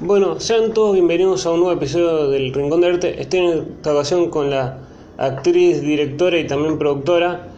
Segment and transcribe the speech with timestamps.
[0.00, 3.20] Bueno, sean todos bienvenidos a un nuevo episodio del Rincón de Arte.
[3.20, 4.78] Estoy en esta ocasión con la
[5.16, 7.48] actriz, directora y también productora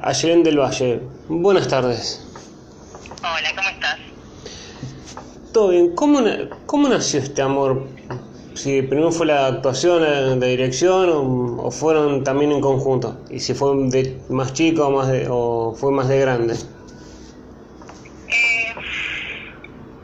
[0.00, 1.00] Ayelen del Valle.
[1.28, 2.24] Buenas tardes.
[3.18, 3.98] Hola, ¿cómo estás?
[5.52, 5.92] Todo bien.
[5.96, 6.20] ¿Cómo,
[6.66, 7.88] cómo nació este amor?
[8.54, 13.18] Si primero fue la actuación, la dirección o, o fueron también en conjunto.
[13.28, 16.54] Y si fue de más chico o, más de, o fue más de grande.
[18.28, 18.72] Eh,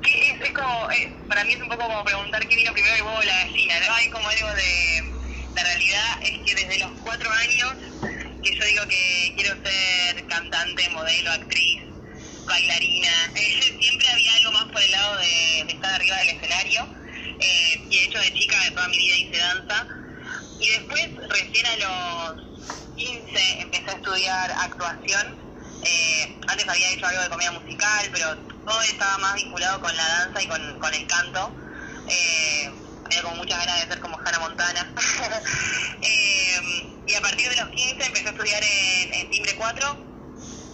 [0.03, 2.95] ¿qué es, es como, eh, para mí es un poco como preguntar qué vino primero
[2.95, 3.95] el huevo o la gallina, ¿no?
[3.95, 5.13] Hay como algo de...
[5.55, 7.75] La realidad es que desde los cuatro años
[8.43, 11.81] que yo digo que quiero ser cantante, modelo, actriz,
[12.47, 13.11] bailarina,
[13.81, 16.87] siempre había algo más por el lado de, de estar arriba del escenario.
[17.41, 19.87] Eh, y de hecho de chica de toda mi vida hice danza.
[20.61, 22.43] Y después, recién a los
[22.95, 25.37] 15, empecé a estudiar actuación.
[25.85, 30.07] Eh, antes había hecho algo de comedia musical, pero todo estaba más vinculado con la
[30.07, 31.53] danza y con, con el canto.
[32.09, 32.71] Eh,
[33.13, 34.95] tenía como muchas ganas de ser como Hannah Montana.
[36.05, 36.61] Eh,
[37.07, 40.07] y a partir de los 15 empecé a estudiar en, en Timbre 4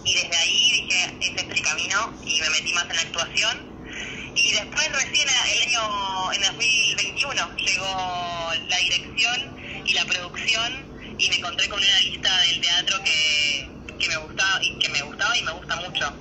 [0.05, 4.33] y desde ahí dije, ese es el camino y me metí más en la actuación.
[4.35, 11.35] Y después recién el año, en 2021, llegó la dirección y la producción y me
[11.35, 15.43] encontré con una lista del teatro que, que me gustaba y que me gustaba y
[15.43, 16.13] me gusta mucho.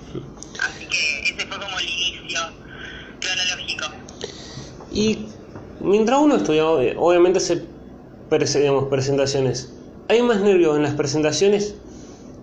[0.61, 2.41] Así que ese fue como el inicio
[3.21, 3.91] cronológico.
[4.93, 5.38] Y
[5.81, 7.65] mientras uno estudia, ob- obviamente hace
[8.31, 9.73] prese- digamos, presentaciones.
[10.09, 11.75] ¿Hay más nervios en las presentaciones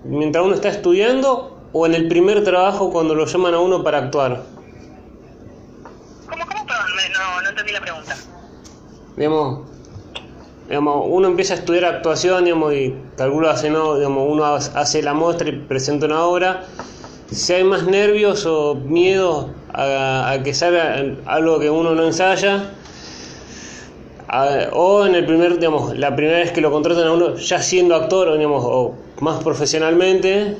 [0.03, 3.97] mientras uno está estudiando o en el primer trabajo cuando lo llaman a uno para
[3.99, 4.43] actuar?
[6.29, 6.63] ¿Cómo, cómo?
[6.65, 8.15] No, no entendí la pregunta.
[9.17, 9.59] Digamos,
[10.67, 15.01] digamos, uno empieza a estudiar actuación digamos, y calcula hace no, digamos, uno ha- hace
[15.01, 16.63] la muestra y presenta una obra.
[17.31, 22.71] Si hay más nervios o miedo a, a que salga algo que uno no ensaya,
[24.41, 27.61] a- o en el primer, digamos, la primera vez que lo contratan a uno ya
[27.61, 30.57] siendo actor, digamos, o más profesionalmente,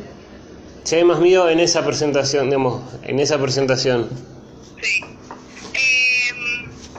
[0.83, 4.09] si hay más miedo en esa presentación, digamos, en esa presentación.
[4.81, 5.03] Sí.
[5.73, 6.31] Eh,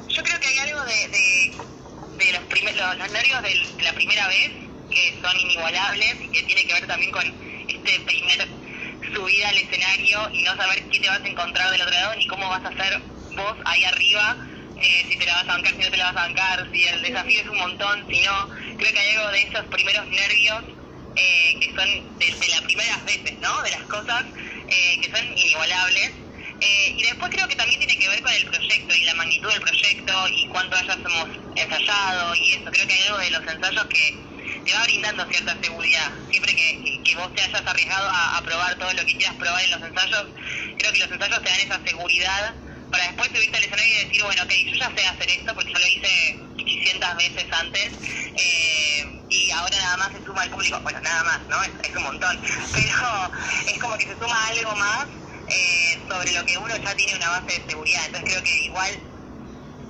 [0.08, 4.50] yo creo que hay algo de, los, primer- los, nervios de la primera vez
[4.90, 7.22] que son inigualables y que tiene que ver también con
[7.68, 8.48] este primer
[9.14, 12.26] subida al escenario y no saber qué te vas a encontrar del otro lado ni
[12.26, 12.92] cómo vas a hacer
[13.36, 14.36] vos ahí arriba,
[14.76, 16.84] eh, si te la vas a bancar, si no te la vas a bancar, si
[16.86, 18.48] el desafío es un montón, si no.
[18.76, 20.64] Creo que hay algo de esos primeros nervios
[21.16, 21.88] eh, que son
[22.18, 23.62] de, las primeras veces, ¿no?
[23.62, 24.24] De las cosas
[24.68, 26.10] eh, que son inigualables.
[26.60, 29.50] Eh, y después creo que también tiene que ver con el proyecto y la magnitud
[29.50, 32.70] del proyecto y cuánto hayas hemos ensayado y eso.
[32.70, 34.26] Creo que hay algo de los ensayos que
[34.64, 36.12] te va brindando cierta seguridad.
[36.30, 39.36] Siempre que, que- que vos te hayas arriesgado a, a probar todo lo que quieras
[39.36, 40.26] probar en los ensayos,
[40.78, 42.56] creo que los ensayos te dan esa seguridad
[42.96, 45.72] para después subirte al escenario y decir, bueno, ok, yo ya sé hacer esto porque
[45.72, 47.92] yo lo hice 800 veces antes
[48.36, 50.80] eh, y ahora nada más se suma al público.
[50.82, 51.62] Bueno, nada más, ¿no?
[51.62, 52.40] Es, es un montón.
[52.72, 53.30] Pero
[53.68, 55.06] es como que se suma algo más
[55.48, 58.06] eh, sobre lo que uno ya tiene una base de seguridad.
[58.06, 58.90] Entonces creo que igual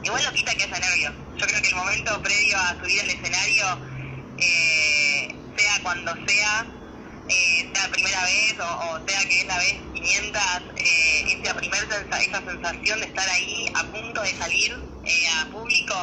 [0.03, 1.15] igual no quita que haya nervios.
[1.37, 3.65] Yo creo que el momento previo a subir al escenario,
[4.39, 6.66] eh, sea cuando sea,
[7.29, 8.65] eh, sea primera vez o,
[8.95, 10.43] o sea que es la vez 500,
[10.77, 14.73] eh, esa, primer sensa- esa sensación de estar ahí a punto de salir
[15.05, 15.95] eh, a público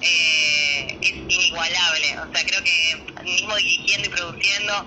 [0.00, 2.08] eh, es inigualable.
[2.18, 4.86] O sea, creo que mismo dirigiendo y produciendo,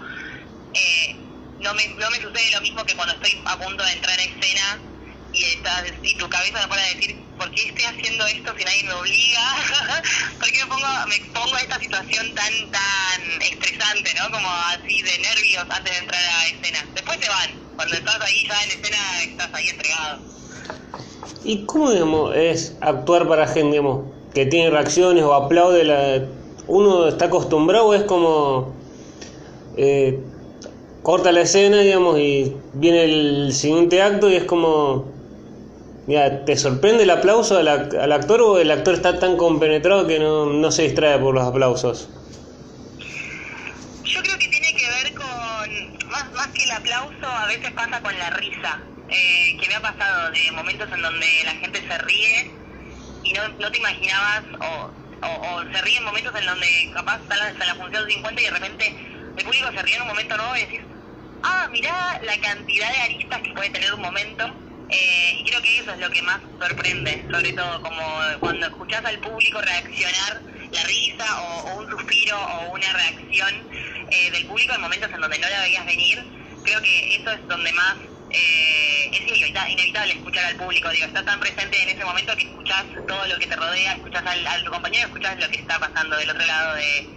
[0.74, 1.16] eh,
[1.60, 4.24] no, me, no me sucede lo mismo que cuando estoy a punto de entrar a
[4.24, 4.89] escena
[5.34, 8.84] y, estás, y tu cabeza no para decir, ¿por qué estoy haciendo esto si nadie
[8.84, 10.02] me obliga?
[10.40, 14.32] ¿Por qué me pongo, me expongo a esta situación tan tan estresante, ¿no?
[14.32, 16.86] Como así de nervios antes de entrar a escena.
[16.94, 17.70] Después se van.
[17.76, 20.20] Cuando estás ahí ya en escena, estás ahí entregado.
[21.44, 25.84] ¿Y cómo digamos, es actuar para gente digamos, que tiene reacciones o aplaude?
[25.84, 26.26] La...
[26.68, 28.76] ¿Uno está acostumbrado o es como
[29.78, 30.20] eh,
[31.04, 35.19] corta la escena digamos, y viene el siguiente acto y es como...
[36.10, 40.08] Mira, ¿te sorprende el aplauso al, ac- al actor o el actor está tan compenetrado
[40.08, 42.10] que no, no se distrae por los aplausos?
[44.04, 45.70] Yo creo que tiene que ver con,
[46.10, 48.80] más, más que el aplauso, a veces pasa con la risa.
[49.08, 52.52] Eh, que me ha pasado de momentos en donde la gente se ríe
[53.24, 54.92] y no, no te imaginabas, o,
[55.28, 58.46] o, o se ríe en momentos en donde capaz está la, la función 50 y
[58.46, 58.96] de repente
[59.38, 60.82] el público se ríe en un momento nuevo y decís,
[61.44, 61.94] ah, mirá
[62.24, 64.46] la cantidad de aristas que puede tener un momento.
[64.90, 68.02] Eh, y creo que eso es lo que más sorprende, sobre todo como
[68.40, 70.42] cuando escuchás al público reaccionar,
[70.72, 73.70] la risa o, un suspiro o una reacción
[74.10, 76.24] eh, del público en momentos en donde no la veías venir,
[76.64, 77.98] creo que eso es donde más
[78.32, 82.86] eh, es inevitable, escuchar al público, digo, estás tan presente en ese momento que escuchás
[83.08, 86.16] todo lo que te rodea, escuchás al, a tu compañero, escuchás lo que está pasando
[86.18, 87.10] del otro lado de,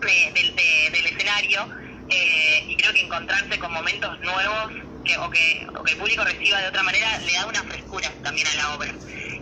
[0.00, 1.68] del escenario,
[2.08, 4.72] eh, y creo que encontrarse con momentos nuevos
[5.06, 8.12] que, o, que, o que el público reciba de otra manera le da una frescura
[8.22, 8.92] también a la obra.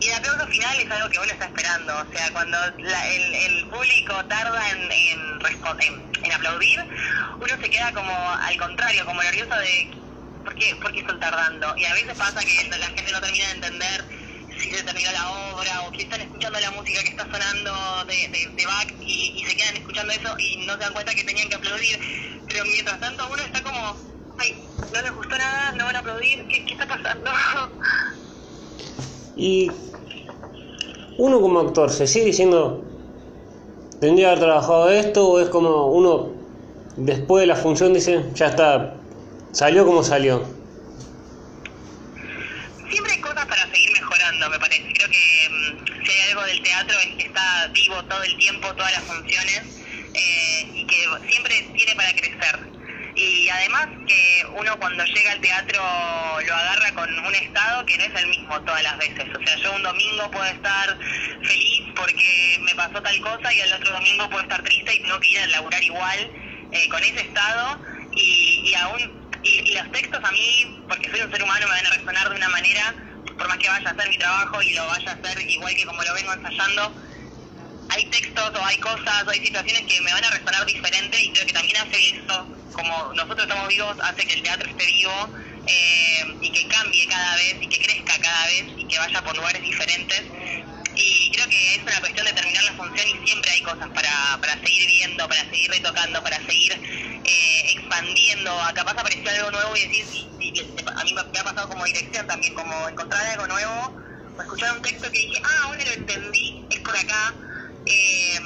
[0.00, 3.66] Y el aplauso final es algo que uno está esperando, o sea, cuando el, el,
[3.68, 6.80] público tarda en, aplaudir,
[7.36, 9.90] uno se queda como al contrario, como nervioso de
[10.44, 11.74] ¿por qué, por qué están tardando?
[11.76, 14.04] Y a veces pasa que la gente no termina de entender
[14.58, 18.28] si se terminó la obra o que están escuchando la música que está sonando de,
[18.28, 21.24] de, de Bach y, y, se quedan escuchando eso y no se dan cuenta que
[21.24, 21.98] tenían que aplaudir.
[22.48, 26.46] Pero mientras tanto uno está como, ay, no les gustó nada, no van a aplaudir,
[26.48, 27.30] ¿qué, qué está pasando?
[29.36, 29.70] Y
[31.18, 32.84] uno como actor, ¿se sigue diciendo,
[34.00, 36.32] tendría que haber trabajado esto o es como uno
[36.96, 38.94] después de la función dice, ya está,
[39.52, 40.44] salió como salió?
[42.90, 44.92] Siempre hay cosas para seguir mejorando, me parece.
[44.92, 48.68] Creo que um, si hay algo del teatro es que está vivo todo el tiempo,
[48.74, 49.62] todas las funciones,
[50.14, 52.73] eh, y que siempre tiene para crecer.
[53.16, 55.80] Y además que uno cuando llega al teatro
[56.46, 59.26] lo agarra con un estado que no es el mismo todas las veces.
[59.34, 60.98] O sea, yo un domingo puedo estar
[61.42, 65.20] feliz porque me pasó tal cosa y el otro domingo puedo estar triste y tengo
[65.20, 66.32] que ir a laburar igual
[66.72, 67.80] eh, con ese estado
[68.16, 71.72] y, y aún y, y, los textos a mí, porque soy un ser humano, me
[71.72, 72.94] van a resonar de una manera,
[73.36, 75.84] por más que vaya a hacer mi trabajo y lo vaya a hacer igual que
[75.84, 76.94] como lo vengo ensayando,
[77.94, 81.32] hay textos o hay cosas o hay situaciones que me van a resonar diferente y
[81.32, 85.28] creo que también hace eso, como nosotros estamos vivos, hace que el teatro esté vivo
[85.66, 89.36] eh, y que cambie cada vez y que crezca cada vez y que vaya por
[89.36, 90.22] lugares diferentes.
[90.96, 94.38] Y creo que es una cuestión de terminar la función y siempre hay cosas para,
[94.40, 96.72] para seguir viendo, para seguir retocando, para seguir
[97.24, 98.56] eh, expandiendo.
[98.74, 100.04] Capaz apareció algo nuevo y decir,
[100.40, 104.00] y, y, a mí me ha pasado como dirección también, como encontrar algo nuevo
[104.36, 107.34] o escuchar un texto que dije, ah, ahora lo entendí, es por acá.
[107.86, 108.38] Eh,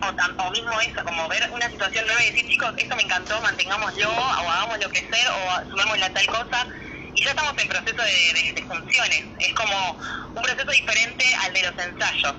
[0.00, 3.40] o, o, mismo eso, como ver una situación nueva y decir, chicos, esto me encantó,
[3.40, 6.66] mantengámoslo, o hagámoslo crecer, o sumémosle a tal cosa.
[7.14, 9.24] Y ya estamos en proceso de, de, de funciones.
[9.40, 9.98] Es como
[10.36, 12.34] un proceso diferente al de los ensayos.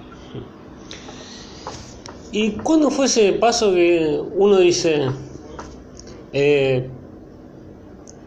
[2.31, 5.09] ¿Y cuándo fue ese paso que uno dice,
[6.31, 6.89] eh,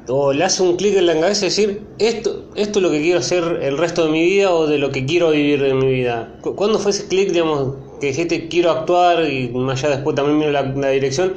[0.08, 3.00] o le hace un clic en la cabeza y decir, esto, esto es lo que
[3.00, 5.86] quiero hacer el resto de mi vida o de lo que quiero vivir de mi
[5.86, 6.34] vida?
[6.42, 10.50] ¿Cuándo fue ese clic, digamos, que dijiste quiero actuar y más allá después también miro
[10.50, 11.34] la, dirección?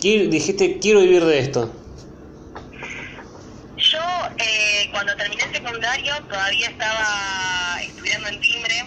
[0.00, 1.72] dijiste quiero vivir de esto.
[3.76, 3.98] Yo
[4.38, 8.84] eh, cuando terminé el secundario todavía estaba estudiando en timbre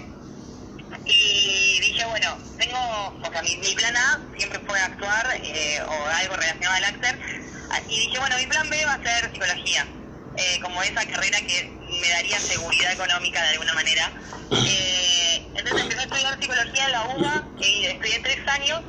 [1.05, 2.77] y dije bueno tengo
[3.21, 7.15] o sea mi, mi plan A siempre fue actuar eh, o algo relacionado al actor
[7.87, 9.87] y dije bueno mi plan B va a ser psicología
[10.37, 11.71] eh, como esa carrera que
[12.01, 14.11] me daría seguridad económica de alguna manera
[14.51, 18.81] eh, entonces empecé a estudiar psicología en la UBA y estudié tres años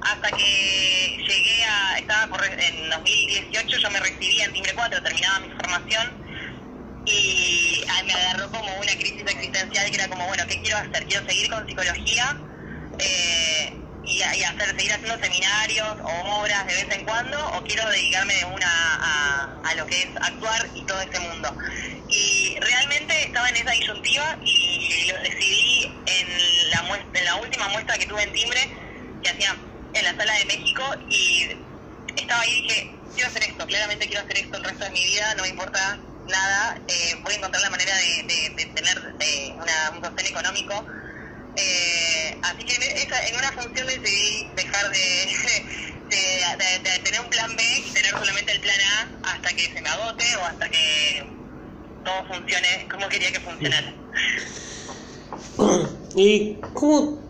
[0.00, 5.40] hasta que llegué a, estaba por, en 2018, yo me recibía en Timbre 4, terminaba
[5.40, 6.28] mi formación
[7.04, 11.06] y me agarró como una crisis existencial que era como, bueno, ¿qué quiero hacer?
[11.06, 12.36] ¿Quiero seguir con psicología
[12.98, 18.34] eh, y, hacer, seguir haciendo seminarios o obras de vez en cuando o quiero dedicarme
[18.34, 21.54] de una a, lo que es actuar y todo este mundo?
[22.08, 27.98] Y realmente estaba en esa disyuntiva y lo decidí en la, en la última muestra
[27.98, 28.60] que tuve en Timbre,
[29.22, 29.54] que hacía
[29.92, 31.48] en la sala de México y
[32.16, 35.04] estaba ahí y dije, quiero hacer esto, claramente quiero hacer esto el resto de mi
[35.04, 39.90] vida, no me importa nada, eh, voy a encontrar la manera de, tener de una,
[39.96, 40.86] un sostén económico.
[41.58, 45.28] Eh, así que en, una función decidí dejar de,
[47.04, 50.24] tener un plan B y tener solamente el plan A hasta que se me agote
[50.36, 51.24] o hasta que
[52.04, 53.94] todo funcione como quería que funcionara.
[56.14, 57.28] ¿Y cómo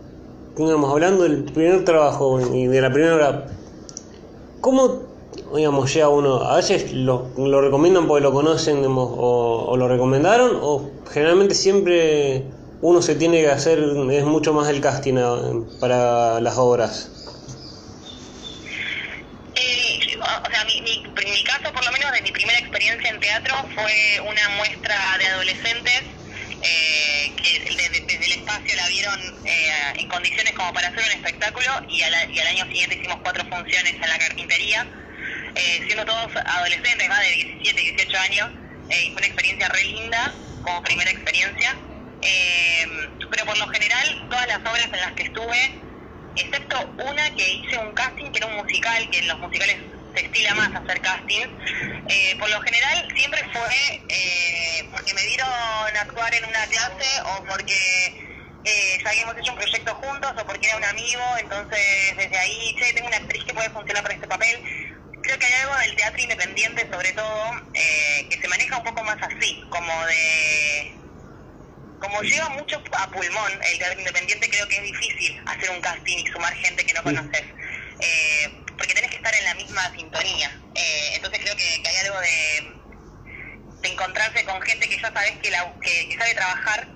[0.65, 3.45] digamos, hablando del primer trabajo y de la primera hora,
[4.61, 5.03] ¿cómo,
[5.55, 6.43] digamos, llega uno?
[6.43, 12.45] A veces lo, lo recomiendan porque lo conocen o, lo recomendaron, o generalmente siempre
[12.81, 15.15] uno se tiene que hacer, es mucho más el casting
[15.79, 17.11] para las obras.
[19.55, 24.21] Eh, o sea, mi, caso, por lo menos de mi primera experiencia en teatro, fue
[24.21, 26.03] una muestra de adolescentes
[26.61, 31.11] eh, que desde, desde, el espacio la vieron eh, en condiciones como para hacer un
[31.11, 34.87] espectáculo y al, y al, año siguiente hicimos cuatro funciones en la carpintería,
[35.55, 38.49] eh, siendo todos adolescentes, más de 17, 18 años,
[38.89, 40.33] eh, y fue una experiencia re linda
[40.63, 41.88] como primera experiencia.
[42.21, 42.85] Eh,
[43.29, 45.83] pero por lo general, todas las obras en las que estuve,
[46.35, 49.77] excepto una que hice un casting que era un musical, que en los musicales
[50.13, 51.49] se estila más hacer castings.
[52.09, 55.49] Eh, por lo general siempre fue eh, porque me dieron
[56.01, 58.29] actuar en una clase o porque
[58.63, 61.79] eh, ya habíamos hecho un proyecto juntos o porque era un amigo, entonces
[62.17, 64.61] desde ahí, che, tengo una actriz que puede funcionar para este papel.
[65.21, 69.03] Creo que hay algo del teatro independiente, sobre todo, eh, que se maneja un poco
[69.03, 70.99] más así, como de...
[71.99, 76.17] Como lleva mucho a pulmón el teatro independiente, creo que es difícil hacer un casting
[76.17, 77.43] y sumar gente que no conoces.
[77.99, 80.49] Eh, porque tenés que estar en la misma sintonía.
[80.75, 85.33] Eh, entonces creo que, que hay algo de, de encontrarse con gente que ya sabes
[85.43, 86.87] que, la, que, que sabe trabajar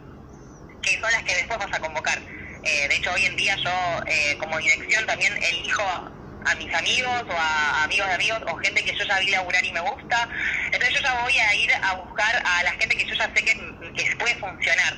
[0.81, 2.19] que son las que después vas a convocar.
[2.63, 5.83] Eh, de hecho, hoy en día yo, eh, como dirección, también elijo
[6.45, 9.63] a mis amigos o a amigos de amigos o gente que yo ya vi laburar
[9.63, 10.29] y me gusta.
[10.65, 13.43] Entonces yo ya voy a ir a buscar a la gente que yo ya sé
[13.43, 13.55] que,
[13.95, 14.93] que puede funcionar.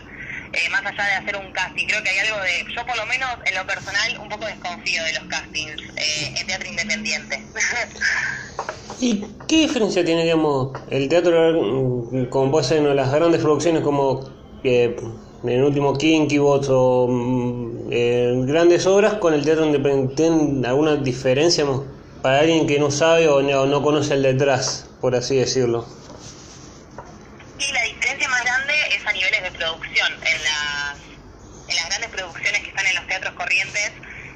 [0.54, 3.06] Eh, más allá de hacer un casting, creo que hay algo de, yo por lo
[3.08, 7.44] menos en lo personal un poco desconfío de los castings eh, en teatro independiente.
[9.00, 11.62] ¿Y qué diferencia tiene, digamos, el teatro,
[12.12, 14.30] mm, como puede ser en las grandes producciones como
[14.64, 14.96] eh,
[15.44, 20.16] el último Kinky Bots o mm, eh, grandes obras con el teatro independiente?
[20.16, 21.66] ¿Tienen alguna diferencia
[22.22, 25.86] para alguien que no sabe o no conoce el detrás, por así decirlo?
[27.60, 30.14] Y la diferencia más grande es a niveles de producción.
[30.26, 33.92] En las, grandes producciones que están en los teatros corrientes,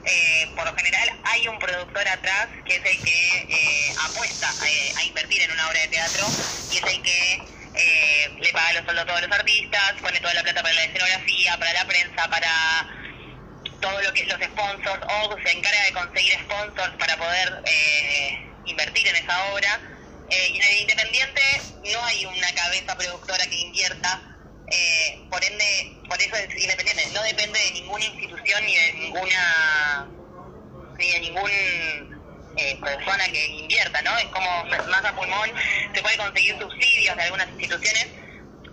[0.05, 4.99] eh, por lo general hay un productor atrás que es el que eh, apuesta a,
[4.99, 6.25] a invertir en una obra de teatro
[6.71, 10.33] y es el que eh, le paga los sueldos a todos los artistas, pone toda
[10.33, 12.89] la plata para la escenografía, para la prensa, para
[13.79, 19.07] todo lo que los sponsors, o se encarga de conseguir sponsors para poder eh, invertir
[19.07, 19.79] en esa obra.
[20.29, 21.41] Eh, y en el independiente
[21.91, 24.21] no hay una cabeza productora que invierta,
[24.71, 30.09] eh, por ende, por eso es independiente, no depende de ninguna institución ni de ninguna
[30.97, 31.51] ni de ningún
[32.57, 34.17] eh, persona que invierta, ¿no?
[34.17, 35.49] Es como más a pulmón,
[35.93, 38.07] se puede conseguir subsidios de algunas instituciones,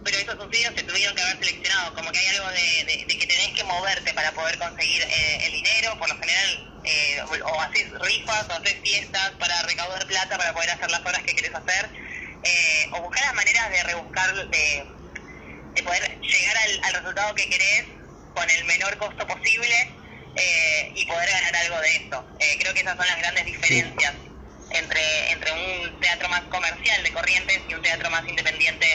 [0.04, 3.18] pero esos subsidios se tuvieron que haber seleccionado, como que hay algo de, de, de
[3.18, 7.46] que tenés que moverte para poder conseguir eh, el dinero, por lo general, eh, o,
[7.46, 11.34] o haces rifas, o haces fiestas para recaudar plata para poder hacer las obras que
[11.34, 11.90] querés hacer,
[12.42, 14.84] eh, o buscar las maneras de rebuscar, de,
[15.76, 17.84] de poder llegar al, al resultado que querés
[18.34, 19.90] con el menor costo posible
[20.34, 22.24] eh, y poder ganar algo de eso.
[22.40, 24.14] Eh, creo que esas son las grandes diferencias
[24.70, 28.86] entre, entre un teatro más comercial de Corrientes y un teatro más independiente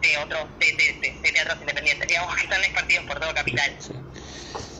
[0.00, 3.76] de otros de, de, de, de teatros independientes, digamos que están esparcidos por todo Capital.
[3.78, 3.92] Sí.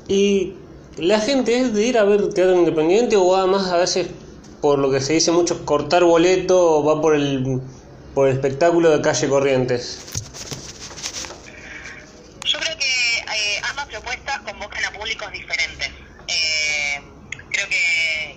[0.08, 0.54] Y
[0.96, 4.08] la gente es de ir a ver teatro independiente o va más a veces
[4.60, 7.60] por lo que se dice mucho cortar boleto o va por el
[8.14, 10.00] por el espectáculo de calle Corrientes.
[12.44, 15.88] Yo creo que eh, ambas propuestas convocan a públicos diferentes.
[16.26, 17.00] Eh,
[17.50, 18.36] creo que,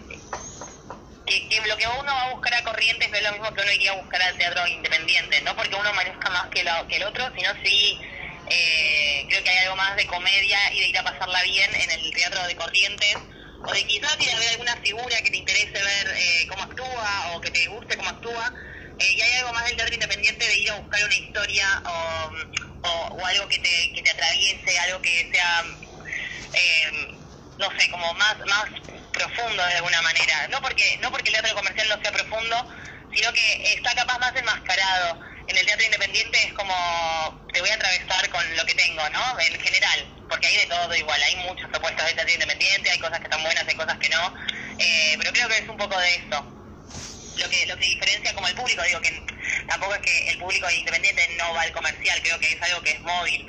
[1.26, 3.62] que, que lo que uno va a buscar a Corrientes no es lo mismo que
[3.62, 6.98] uno iría a buscar al teatro independiente, no porque uno merezca más que, lo, que
[6.98, 8.00] el otro, sino sí
[8.50, 11.92] eh, creo que hay algo más de comedia y de ir a pasarla bien en
[11.92, 13.18] el teatro de Corrientes,
[13.66, 17.42] o de quizás ir a alguna figura que te interese ver eh, cómo actúa o
[17.42, 18.54] que te guste cómo actúa.
[19.00, 22.32] Eh, y hay algo más del teatro independiente de ir a buscar una historia o,
[22.82, 25.64] o, o algo que te, que te atraviese, algo que sea,
[26.54, 26.92] eh,
[27.58, 28.66] no sé, como más, más
[29.14, 30.48] profundo de alguna manera.
[30.50, 32.68] No porque, no porque el teatro comercial no sea profundo,
[33.14, 35.33] sino que está capaz más enmascarado.
[35.48, 36.74] En el teatro independiente es como,
[37.52, 39.40] te voy a atravesar con lo que tengo, ¿no?
[39.40, 43.20] En general, porque hay de todo igual, hay muchas propuestas de teatro independiente, hay cosas
[43.20, 44.34] que están buenas, hay cosas que no,
[44.80, 46.46] eh, pero creo que es un poco de eso.
[47.36, 49.26] Lo que lo que diferencia como el público digo que
[49.68, 52.92] tampoco es que el público independiente no va al comercial creo que es algo que
[52.92, 53.48] es móvil.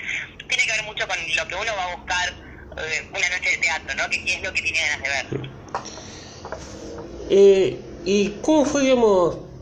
[0.48, 2.28] Tiene que ver mucho con lo que uno va a buscar
[2.78, 5.50] eh, una noche de teatro no que qué es lo que tiene ganas de ver.
[7.30, 9.53] Eh, ¿Y cómo fue, digamos,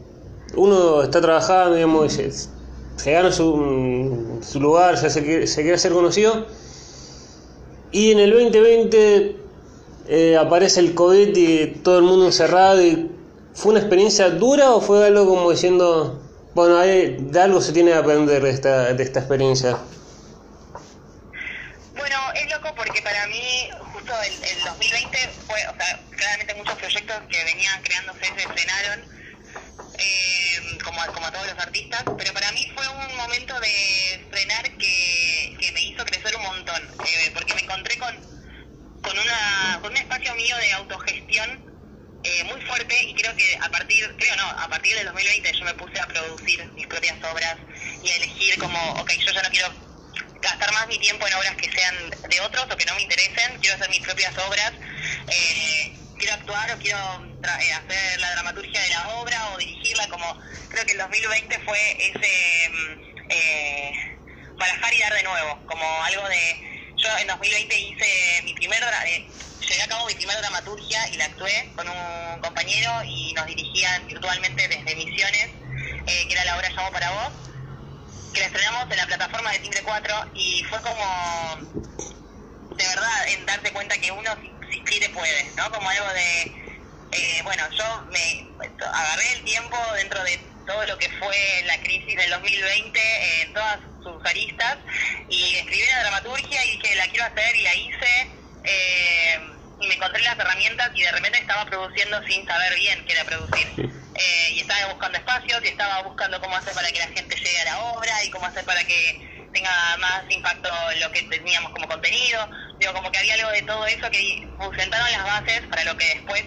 [0.56, 6.46] uno está trabajando, digamos, se, se gana su, lugar, se, hace, se quiere hacer conocido,
[7.90, 9.36] y en el 2020
[10.08, 13.10] eh, aparece el COVID y todo el mundo encerrado, y
[13.54, 16.20] ¿fue una experiencia dura o fue algo como diciendo,
[16.54, 19.78] bueno, hay, de algo se tiene que aprender de esta, de esta experiencia?
[21.96, 26.74] Bueno, es loco porque para mí justo el, el 2020 fue, o sea, claramente muchos
[26.74, 29.00] proyectos que venían creándose se frenaron,
[29.98, 30.31] eh,
[31.22, 35.72] como, a todos los artistas, pero para mí fue un momento de frenar que, que
[35.72, 38.14] me hizo crecer un montón, eh, porque me encontré con,
[39.02, 43.68] con, una, con un espacio mío de autogestión eh, muy fuerte y creo que a
[43.68, 47.56] partir, creo no, a partir del 2020 yo me puse a producir mis propias obras
[48.02, 49.68] y a elegir como, ok, yo ya no quiero
[50.40, 53.58] gastar más mi tiempo en obras que sean de otros o que no me interesen,
[53.60, 54.72] quiero hacer mis propias obras,
[55.28, 60.84] eh, quiero actuar o quiero hacer la dramaturgia de la obra o dirigirla, como creo
[60.84, 63.92] que el 2020 fue ese mm, eh,
[64.56, 66.60] barajar y dar de nuevo, como algo de,
[66.96, 69.28] yo en 2020 hice mi primer, eh,
[69.60, 74.06] llegué a cabo mi primera dramaturgia y la actué con un compañero y nos dirigían
[74.06, 75.48] virtualmente desde Misiones,
[76.06, 77.32] eh, que era la obra Llamo para vos,
[78.32, 81.56] que la estrenamos en la plataforma de Timbre 4 y fue como,
[82.76, 84.30] de verdad, en darte cuenta que uno
[84.70, 85.70] si, quiere puede, ¿no?
[85.70, 86.71] Como algo de,
[87.12, 92.16] eh, bueno, yo me agarré el tiempo dentro de todo lo que fue la crisis
[92.16, 94.78] del 2020 en todas sus aristas
[95.28, 98.30] y escribí una dramaturgia y dije la quiero hacer y la hice
[98.64, 99.38] eh,
[99.80, 103.24] y me encontré las herramientas y de repente estaba produciendo sin saber bien qué era
[103.24, 103.66] producir.
[104.14, 107.60] Eh, y estaba buscando espacios y estaba buscando cómo hacer para que la gente llegue
[107.60, 109.20] a la obra y cómo hacer para que
[109.52, 112.48] tenga más impacto lo que teníamos como contenido.
[112.78, 116.06] Digo, como que había algo de todo eso que sentaron las bases para lo que
[116.06, 116.44] después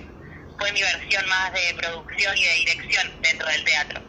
[0.57, 4.01] fue mi versión más de producción y de dirección dentro del teatro.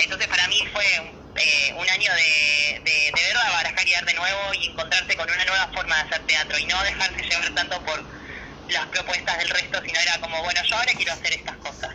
[0.00, 4.14] Entonces para mí fue eh, un año de, de, de verla barajar y dar de
[4.14, 7.80] nuevo y encontrarse con una nueva forma de hacer teatro y no dejarse llevar tanto
[7.84, 8.02] por
[8.68, 11.90] las propuestas del resto, sino era como, bueno, yo ahora quiero hacer estas cosas.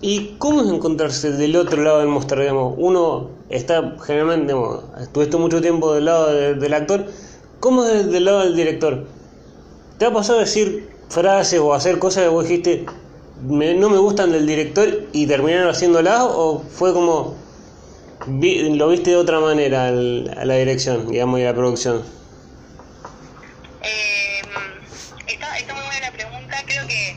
[0.00, 2.40] ¿Y cómo es encontrarse del otro lado del monstruo?
[2.40, 2.74] Digamos?
[2.76, 7.10] Uno está generalmente, digamos, estuviste mucho tiempo del lado del actor,
[7.60, 9.06] ¿cómo es del lado del director?
[9.98, 12.86] ¿Te ha pasado decir frases o hacer cosas que vos dijiste
[13.42, 17.36] no me gustan del director y terminaron haciéndolas o fue como
[18.26, 22.04] lo viste de otra manera a la dirección, digamos, y a la producción?
[23.82, 24.40] Eh,
[25.28, 26.62] está, muy buena la pregunta.
[26.66, 27.14] Creo que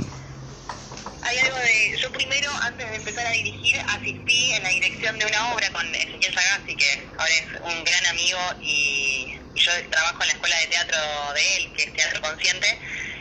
[1.22, 1.98] hay algo de.
[1.98, 5.96] Yo primero, antes de empezar a dirigir, asistí en la dirección de una obra con
[5.96, 10.68] Ezequiel Sagasti, que ahora es un gran amigo y, yo trabajo en la escuela de
[10.68, 10.98] teatro
[11.34, 12.80] de él, que es Teatro Consciente.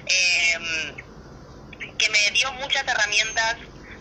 [0.09, 0.97] Eh,
[1.99, 3.57] que me dio muchas herramientas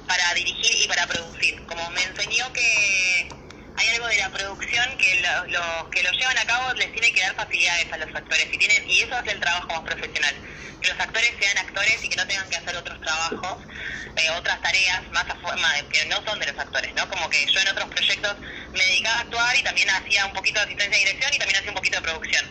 [0.07, 1.65] para dirigir y para producir.
[1.65, 3.29] Como me enseñó que
[3.75, 7.21] hay algo de la producción que los que lo llevan a cabo les tiene que
[7.21, 8.47] dar facilidades a los actores.
[8.51, 10.35] Y tienen y eso hace el trabajo más profesional.
[10.81, 13.57] Que los actores sean actores y que no tengan que hacer otros trabajos
[14.17, 17.59] eh, otras tareas más de, que no son de los actores no como que yo
[17.61, 18.35] en otros proyectos
[18.73, 21.57] me dedicaba a actuar y también hacía un poquito de asistencia de dirección y también
[21.57, 22.45] hacía un poquito de producción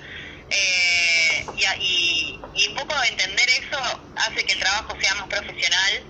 [0.50, 1.46] eh,
[1.80, 3.78] y, y un poco entender eso
[4.16, 6.06] hace que el trabajo sea más profesional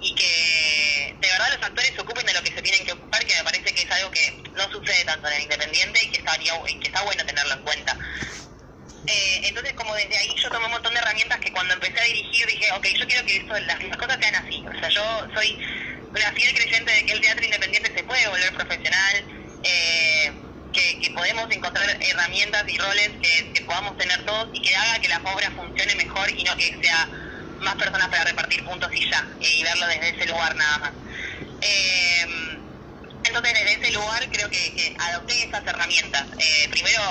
[0.00, 3.24] y que de verdad los actores se ocupen de lo que se tienen que ocupar,
[3.24, 6.18] que me parece que es algo que no sucede tanto en el independiente y que,
[6.18, 7.98] estaría, que está bueno tenerlo en cuenta.
[9.06, 12.04] Eh, entonces, como desde ahí yo tomé un montón de herramientas que cuando empecé a
[12.04, 14.64] dirigir dije, ok, yo quiero que esto, las, cosas sean así.
[14.68, 15.58] O sea, yo soy
[16.14, 19.26] una fiel creyente de que el teatro independiente se puede volver profesional,
[19.62, 24.74] eh, que, que, podemos encontrar herramientas y roles que, que podamos tener todos y que
[24.76, 27.08] haga que la obra funcione mejor y no que sea
[27.60, 30.92] más personas para repartir puntos y ya, y verlo desde ese lugar nada más.
[31.60, 32.26] Eh,
[33.24, 36.26] entonces desde ese lugar creo que, adopté esas herramientas.
[36.38, 37.02] Eh, primero,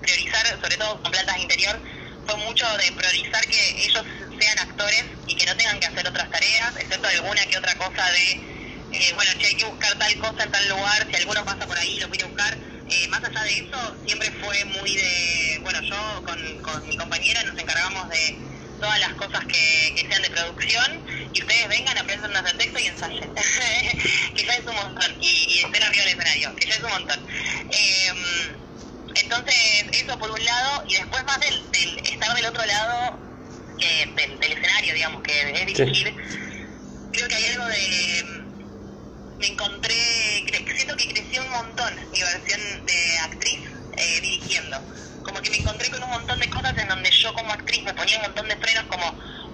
[0.00, 1.80] priorizar, sobre todo con plantas de interior,
[2.26, 4.04] fue mucho de priorizar que ellos
[4.38, 8.10] sean actores y que no tengan que hacer otras tareas, excepto alguna que otra cosa
[8.10, 8.32] de,
[8.92, 11.78] eh, bueno, che, hay que buscar tal cosa en tal lugar, si alguno pasa por
[11.78, 12.71] ahí lo quiere buscar.
[12.88, 17.42] Eh, más allá de eso, siempre fue muy de, bueno, yo con, con mi compañera
[17.44, 18.36] nos encargamos de
[18.80, 22.86] todas las cosas que, que, sean de producción y ustedes vengan, aprendan hacer texto y
[22.86, 23.34] ensayen.
[24.34, 25.16] que ya es un montón.
[25.20, 27.26] Y, y estén arriba del escenario, que ya es un montón.
[27.70, 28.12] Eh,
[29.14, 29.54] entonces,
[29.92, 33.18] eso por un lado, y después más del, del estar del otro lado
[33.78, 36.14] eh, del, del, escenario, digamos, que es dirigir, sí.
[37.12, 38.41] creo que hay algo de...
[39.42, 43.60] Me encontré, siento que creció un montón mi versión de actriz
[43.96, 44.80] eh, dirigiendo.
[45.24, 47.92] Como que me encontré con un montón de cosas en donde yo como actriz me
[47.92, 49.04] ponía un montón de frenos como,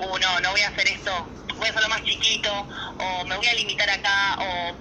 [0.01, 3.47] uh, no, no voy a hacer esto, voy a hacerlo más chiquito, o me voy
[3.47, 4.77] a limitar acá, o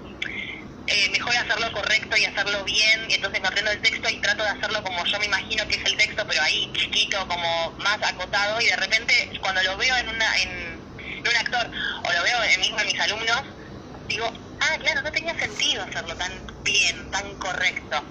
[0.88, 4.43] eh, mejor hacerlo correcto y hacerlo bien, y entonces me aprendo el texto y trato
[4.43, 7.98] de hacerlo como yo me imagino que es el texto, pero ahí chiquito, como más
[8.04, 10.50] acotado, y de repente cuando lo veo en, una, en,
[11.00, 11.72] en un actor,
[12.04, 13.41] o lo veo en mismo en mis alumnos,
[14.10, 16.32] digo, ah, claro, no tenía sentido hacerlo tan
[16.63, 18.04] bien, tan correcto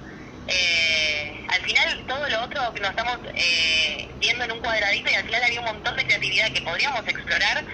[0.48, 5.14] eh, al final todo lo otro que nos estamos eh, viendo en un cuadradito y
[5.14, 7.64] al final había un montón de creatividad que podríamos explorar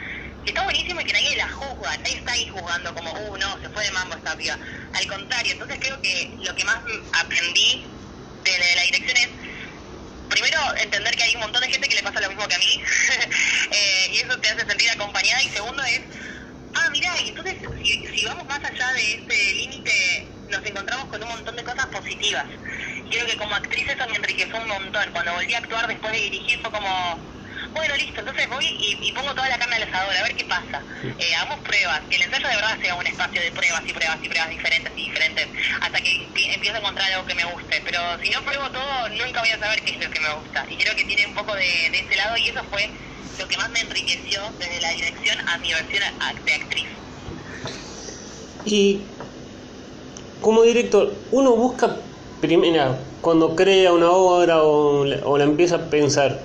[0.42, 3.60] que está buenísimo y que nadie la juzga, nadie está ahí jugando como, uh, no,
[3.60, 4.58] se fue de mambo esta piba.
[4.92, 6.78] Al contrario, entonces creo que lo que más
[7.12, 7.86] aprendí
[8.42, 9.28] de la dirección es,
[10.28, 12.58] primero, entender que hay un montón de gente que le pasa lo mismo que a
[12.58, 12.82] mí,
[13.70, 16.00] eh, y eso te hace sentir acompañada, y segundo es,
[16.74, 19.92] ah, mira, y entonces si, si vamos más allá de este límite
[20.48, 22.44] nos encontramos con un montón de cosas positivas.
[23.10, 25.10] Creo que como actriz eso me enriqueció un montón.
[25.12, 27.32] Cuando volví a actuar después de dirigir fue como,
[27.72, 30.44] bueno, listo, entonces voy y, y pongo toda la carne al asador, a ver qué
[30.44, 30.84] pasa.
[31.02, 34.18] Eh, hagamos pruebas, que el ensayo de verdad sea un espacio de pruebas y pruebas
[34.22, 35.48] y pruebas diferentes y diferentes,
[35.80, 37.80] hasta que empie- empiezo a encontrar algo que me guste.
[37.84, 40.66] Pero si no pruebo todo, nunca voy a saber qué es lo que me gusta.
[40.68, 42.92] Y creo que tiene un poco de, de ese lado y eso fue
[43.38, 46.02] lo que más me enriqueció desde la dirección a mi versión
[46.44, 46.86] de actriz.
[48.64, 49.02] Y
[50.40, 51.96] como director, uno busca
[52.40, 56.40] primero, cuando crea una obra o, la- empieza a pensar,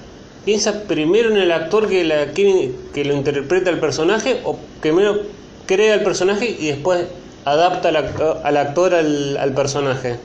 [0.46, 5.22] ¿piensa primero en el actor que, la, quiere- que lo interpreta el personaje o primero
[5.66, 7.08] crea el personaje y después
[7.46, 10.20] adapta al, acto- al actor al, al personaje?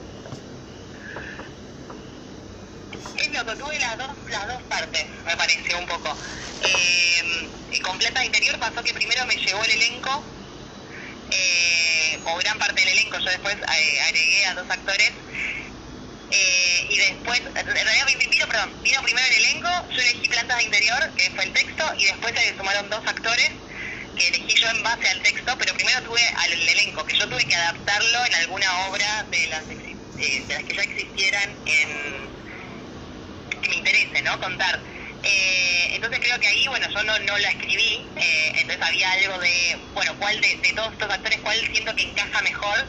[3.16, 6.16] Es loco, tuve las dos, las dos partes, me pareció un poco.
[6.60, 7.18] Eh,
[7.70, 10.12] en Completa Interior pasó que primero me llegó el elenco,
[11.30, 15.12] eh, o gran parte del elenco, yo después eh, agregué a dos actores,
[16.30, 20.64] eh, y después, en realidad vino, perdón, vino primero el elenco, yo elegí Plantas de
[20.64, 23.50] Interior, que fue el texto, y después se sumaron dos actores,
[24.14, 27.44] que elegí yo en base al texto, pero primero tuve al elenco, que yo tuve
[27.46, 32.32] que adaptarlo en alguna obra de las, exi- eh, de las que ya existieran en
[33.60, 34.38] que me interese, ¿no?
[34.40, 34.82] Contar.
[35.22, 39.38] Eh, entonces creo que ahí, bueno, yo no, no la escribí, eh, entonces había algo
[39.38, 42.88] de, bueno, cuál de, de todos estos actores, cuál siento que encaja mejor.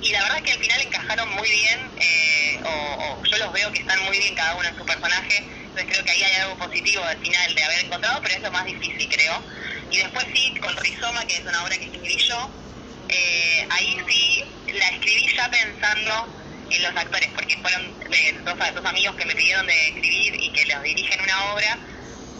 [0.00, 3.52] Y la verdad es que al final encajaron muy bien, eh, o, o yo los
[3.52, 5.34] veo que están muy bien cada uno en su personaje,
[5.68, 8.52] entonces creo que ahí hay algo positivo al final de haber encontrado, pero es lo
[8.52, 9.44] más difícil, creo.
[9.90, 12.60] Y después sí, con Rizoma, que es una obra que escribí yo,
[13.08, 16.34] eh, ahí sí la escribí ya pensando
[16.76, 20.52] en los actores, porque fueron eh, dos, dos amigos que me pidieron de escribir y
[20.52, 21.80] que los dirigen una obra.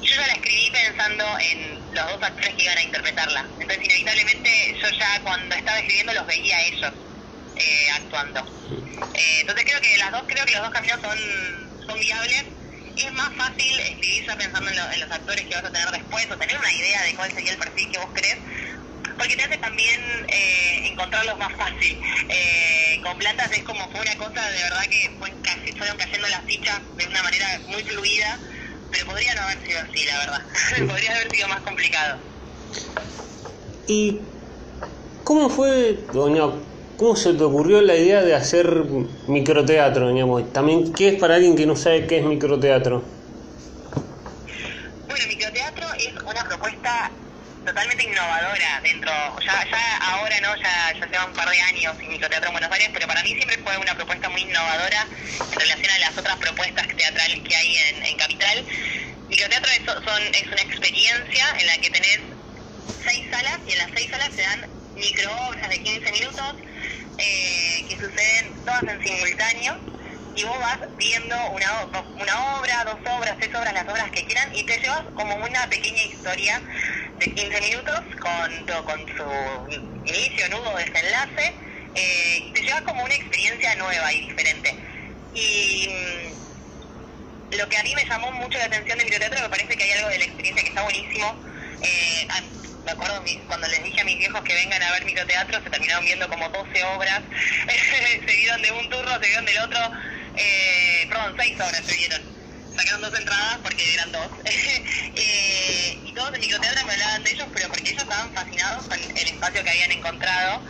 [0.01, 3.51] Y yo ya la escribí pensando en los dos actores que iban a interpretarla.
[3.59, 4.51] Entonces, inevitablemente,
[4.83, 6.93] yo ya cuando estaba escribiendo los veía a ellos
[7.57, 8.41] eh, actuando.
[9.15, 11.19] Eh, entonces, creo que las dos, creo que los dos caminos son,
[11.87, 12.45] son viables.
[12.97, 16.39] Es más fácil escribir ya pensando en los actores que vas a tener después o
[16.39, 18.39] tener una idea de cuál sería el perfil que vos crees
[19.19, 21.99] porque te hace también eh, encontrarlos más fácil.
[22.29, 25.33] Eh, con plantas es como fue una cosa de verdad que fue
[25.77, 28.39] fueron cayendo las fichas de una manera muy fluida,
[28.91, 30.43] pero podría no haber sido así, la verdad.
[30.89, 32.19] podría haber sido más complicado.
[33.87, 34.21] ¿Y
[35.25, 36.45] cómo fue, doña,
[36.97, 38.67] cómo se te ocurrió la idea de hacer
[39.27, 40.53] microteatro, digamos?
[40.53, 43.03] También, ¿qué es para alguien que no sabe qué es microteatro?
[45.09, 47.13] Bueno, microteatro es una propuesta
[47.65, 52.09] totalmente innovadora dentro, ya, ya ahora no, ya, ya lleva un par de años sin
[52.09, 55.07] microteatro en Buenos Aires, pero para mí siempre fue una propuesta muy innovadora
[55.41, 58.67] en relación a las otras propuestas teatrales que hay en, en Capital.
[59.29, 62.21] Microteatro es, es una experiencia en la que tenés
[63.05, 66.57] seis salas y en las seis salas se dan microobras de 15 minutos
[67.19, 69.81] eh, que suceden todas en simultáneo
[70.37, 71.67] y vos vas viendo una,
[72.21, 75.69] una obra, dos obras, tres obras, las obras que quieran y te llevas como una
[75.69, 76.61] pequeña historia
[77.19, 79.71] de 15 minutos con, con su
[80.05, 84.77] inicio, nudo, desenlace eh, te llevas como una experiencia nueva y diferente.
[85.33, 89.77] Y mm, lo que a mí me llamó mucho la atención del microteatro me parece
[89.77, 91.41] que hay algo de la experiencia que está buenísimo.
[91.83, 92.27] Eh,
[92.85, 96.05] me acuerdo cuando les dije a mis viejos que vengan a ver microteatro, se terminaron
[96.05, 97.23] viendo como 12 obras,
[98.27, 99.81] se vieron de un turno, se vieron del otro,
[100.37, 102.34] eh, perdón, 6 obras se vieron.
[102.77, 104.31] Sacaron dos entradas porque eran dos.
[105.17, 108.99] Eh, y todos en microteatro me hablaban de ellos, pero porque ellos estaban fascinados con
[108.99, 110.65] el espacio que habían encontrado,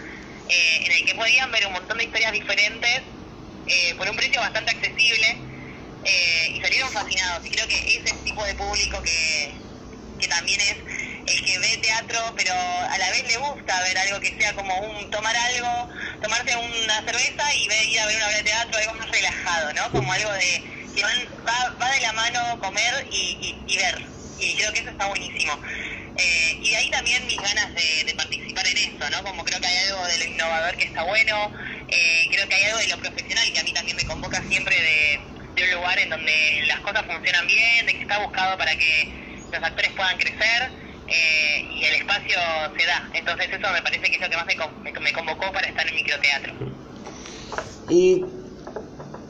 [0.49, 3.03] eh, en el que podían ver un montón de historias diferentes
[3.67, 5.27] eh, por un precio bastante accesible
[6.05, 7.47] eh, y salieron fascinados.
[7.47, 9.55] Y creo que ese tipo de público que,
[10.19, 10.77] que también es
[11.27, 14.79] el que ve teatro, pero a la vez le gusta ver algo que sea como
[14.79, 15.89] un tomar algo,
[16.23, 19.73] tomarse una cerveza y ver, ir a ver una obra de teatro, algo más relajado,
[19.73, 19.91] ¿no?
[19.91, 23.95] Como algo de van- va, va de la mano comer y, y- y ver.
[24.37, 25.59] Y creo que eso está buenísimo.
[26.17, 29.23] Eh, y de ahí también mis ganas de, participar en eso, ¿no?
[29.25, 31.51] Como creo que hay algo de lo innovador que está bueno,
[31.89, 34.81] eh, creo que hay algo de lo profesional que a mí también me convoca siempre
[34.81, 35.21] de,
[35.65, 39.11] un lugar en donde las cosas funcionan bien, de que está buscado para que
[39.53, 40.73] los actores puedan crecer
[41.09, 42.39] eh, y el espacio
[42.79, 43.11] se da.
[43.15, 45.87] Entonces eso me parece que es lo que más me, me, me convocó para estar
[45.89, 46.55] en microteatro.
[47.89, 48.44] Y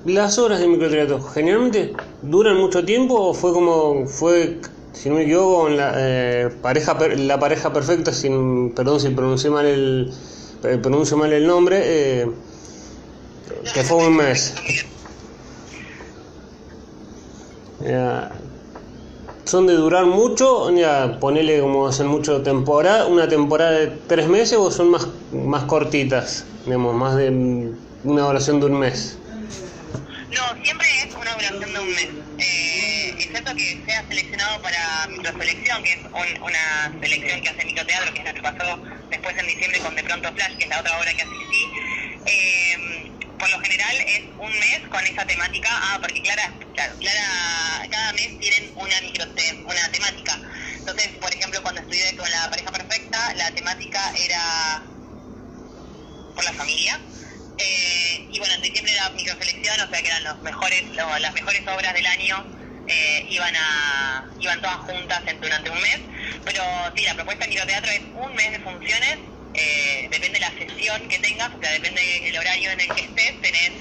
[0.04, 4.60] las obras de microteatro, ¿generalmente duran mucho tiempo o fue como, fue,
[4.92, 9.50] si no me equivoco, en la, eh, pareja, la pareja perfecta, sin, perdón si pronuncié
[9.50, 10.12] mal el,
[10.62, 12.30] eh, pronuncio mal el nombre, eh,
[13.72, 14.54] que fue un mes?
[19.44, 20.70] ¿Son de durar mucho?
[20.74, 25.64] Ya, ponele como hacen mucho temporada, una temporada de tres meses o son más, más
[25.64, 27.72] cortitas, digamos, más de
[28.04, 29.18] una duración de un mes.
[30.34, 32.08] No, siempre es una duración de un mes.
[32.38, 35.98] Eh, excepto que sea seleccionado para microselección, que es
[36.40, 40.02] una selección que hace microteatro, que es la que pasó después en diciembre con De
[40.02, 41.64] Pronto Flash, que es la otra obra que asistí,
[42.26, 47.88] eh, por lo general es un mes con esa temática, ah, porque Clara, claro, Clara,
[47.90, 49.24] cada mes tienen una micro
[49.66, 50.40] una temática.
[50.78, 54.82] Entonces, por ejemplo, cuando estudié con la pareja perfecta, la temática era
[56.34, 57.00] por la familia.
[57.56, 61.62] Eh, y bueno, en diciembre era microselección, o sea que eran los mejores, las mejores
[61.68, 62.36] obras del año
[62.86, 66.00] eh, iban a iban todas juntas durante un mes.
[66.44, 66.62] Pero
[66.96, 69.18] sí, la propuesta de microteatro es un mes de funciones,
[69.54, 73.02] eh, depende de la sesión que tengas, o sea, depende del horario en el que
[73.02, 73.72] estés, tenés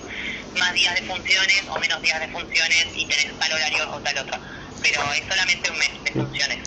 [0.59, 4.17] más días de funciones o menos días de funciones y tenés tal horario o tal
[4.19, 4.37] otro.
[4.81, 6.57] Pero es solamente un mes de funciones.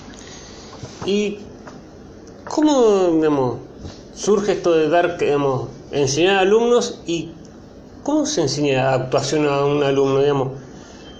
[1.04, 1.46] ¿Y
[2.44, 3.60] cómo, digamos,
[4.12, 7.30] surge esto de dar, digamos, enseñar a alumnos y
[8.02, 10.52] cómo se enseña actuación a un alumno, digamos?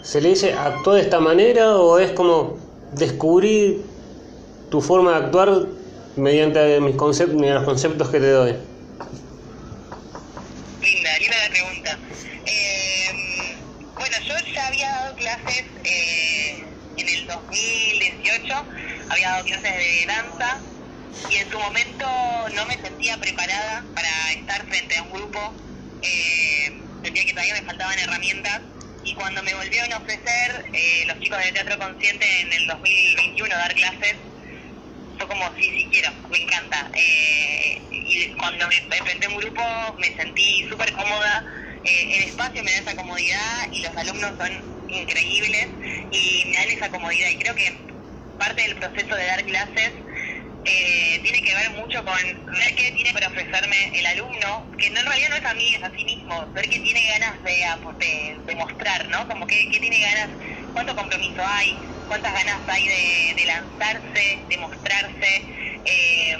[0.02, 2.56] ¿Se le dice actúa de esta manera o es como
[2.92, 3.82] descubrir
[4.70, 5.66] tu forma de actuar
[6.16, 8.52] mediante mis conceptos, los conceptos que te doy?
[10.80, 11.98] Linda, linda la pregunta.
[12.46, 13.56] Eh,
[13.94, 16.64] bueno, yo ya había dado clases eh,
[16.96, 18.54] en el 2018,
[19.10, 20.60] había dado clases de danza
[21.29, 22.07] y en su momento
[22.55, 25.57] no me sentía preparada para estar frente a un grupo,
[26.02, 28.62] eh, sentía que todavía me faltaban herramientas.
[29.02, 33.55] Y cuando me volvieron a ofrecer eh, los chicos de Teatro Consciente en el 2021
[33.55, 34.16] dar clases,
[35.18, 36.90] fue como, sí, sí quiero, me encanta.
[36.94, 39.62] Eh, y cuando me enfrenté a un grupo
[39.98, 41.44] me sentí súper cómoda,
[41.85, 44.52] eh, el espacio me da esa comodidad y los alumnos son
[44.88, 45.68] increíbles
[46.11, 47.31] y me dan esa comodidad.
[47.31, 47.87] Y creo que
[48.38, 49.92] parte del proceso de dar clases
[50.68, 54.98] eh, tiene que ver mucho con ver qué tiene para ofrecerme el alumno, que no,
[54.98, 58.40] en realidad no es a mí, es a sí mismo, ver qué tiene ganas de,
[58.44, 59.29] de, mostrar, ¿no?
[59.29, 60.31] Como qué, tiene ganas,
[60.72, 62.85] cuánto compromiso hay, cuántas ganas hay
[63.35, 65.44] de, lanzarse, de mostrarse.
[65.85, 66.37] Eh,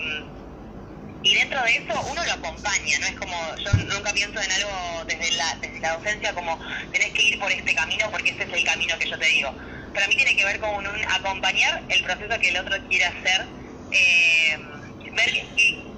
[1.23, 5.05] y dentro de eso uno lo acompaña, no es como, yo nunca pienso en algo
[5.07, 6.59] desde la, desde la docencia como
[6.91, 9.55] tenés que ir por este camino porque este es el camino que yo te digo.
[9.95, 13.66] Para mí tiene que ver con un acompañar el proceso que el otro quiere hacer
[13.91, 14.59] eh,
[15.17, 15.31] ver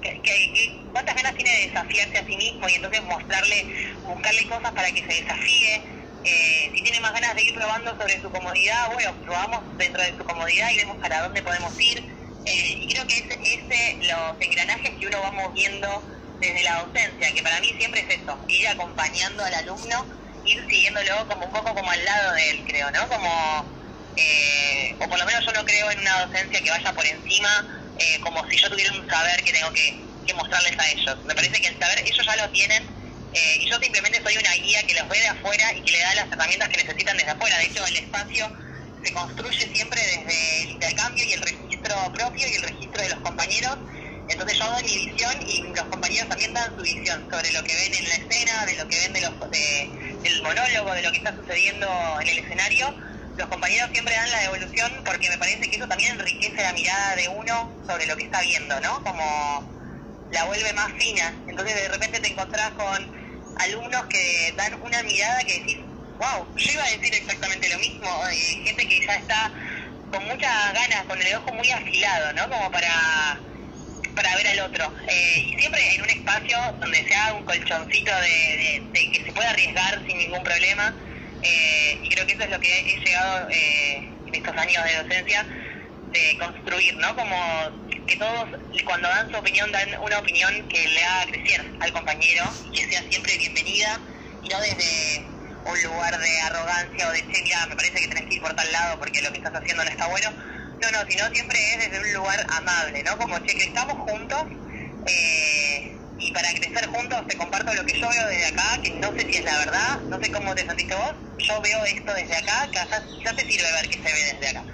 [0.01, 3.67] que, cuántas ganas tiene de desafiarse a sí mismo y entonces mostrarle,
[4.03, 5.83] buscarle cosas para que se desafíe.
[6.23, 10.15] Eh, si tiene más ganas de ir probando sobre su comodidad, bueno, probamos dentro de
[10.17, 11.99] su comodidad y vemos para dónde podemos ir.
[12.45, 16.07] Eh, y creo que es ese los engranajes que uno va moviendo
[16.39, 20.07] desde la docencia, que para mí siempre es eso, ir acompañando al alumno,
[20.45, 23.07] ir siguiéndolo como un poco como al lado de él, creo, ¿no?
[23.09, 23.75] Como,
[24.15, 27.49] eh, o por lo menos yo no creo en una docencia que vaya por encima
[27.99, 31.17] eh, como si yo tuviera un saber que tengo que, mostrarles a ellos.
[31.25, 32.83] Me parece que el saber ellos ya lo tienen
[33.33, 35.99] eh, y yo simplemente soy una guía que los ve de afuera y que le
[35.99, 37.57] da las herramientas que necesitan desde afuera.
[37.57, 38.51] De hecho, el espacio
[39.03, 43.19] se construye siempre desde el intercambio y el registro propio y el registro de los
[43.19, 43.77] compañeros.
[44.29, 47.75] Entonces yo doy mi visión y los compañeros también dan su visión sobre lo que
[47.75, 51.11] ven en la escena, de lo que ven de los, de, del monólogo, de lo
[51.11, 51.87] que está sucediendo
[52.21, 52.95] en el escenario
[53.39, 57.15] los compañeros siempre dan la devolución porque me parece que eso también enriquece la mirada
[57.15, 59.01] de uno sobre lo que está viendo, ¿no?
[59.01, 59.63] Como
[60.31, 61.33] la vuelve más fina.
[61.47, 62.99] Entonces de repente te encontrás con
[63.55, 65.77] alumnos que dan una mirada que decís,
[66.19, 69.53] wow, yo iba a decir exactamente lo mismo, eh, gente que ya está
[70.11, 72.49] con muchas ganas, con el ojo muy afilado, ¿no?
[72.49, 73.41] Como para
[74.15, 74.93] para ver al otro.
[75.07, 79.49] Eh, y siempre en un espacio donde sea un colchoncito de, de que se pueda
[79.49, 80.93] arriesgar sin ningún problema
[81.41, 84.95] eh, y creo que eso es lo que he llegado eh, en estos años de
[84.95, 85.47] docencia
[86.11, 87.15] de construir, ¿no?
[87.15, 87.37] Como
[88.07, 88.49] que todos
[88.85, 92.83] cuando dan su opinión dan una opinión que le haga crecer al compañero y que
[92.87, 94.01] sea siempre bienvenida
[94.41, 95.29] y no desde
[95.65, 98.53] un lugar de arrogancia o de che, mira, me parece que tenés que ir por
[98.55, 100.29] tal lado porque lo que estás haciendo no está bueno.
[100.81, 103.17] No, no, sino siempre es desde un lugar amable, ¿no?
[103.17, 104.43] Como che, que estamos juntos.
[105.05, 109.07] Eh, y para crecer juntos te comparto lo que yo veo desde acá, que no
[109.15, 112.35] sé si es la verdad, no sé cómo te sentiste vos, yo veo esto desde
[112.35, 112.79] acá, que
[113.23, 114.65] ya, te sirve ver que se ve desde acá.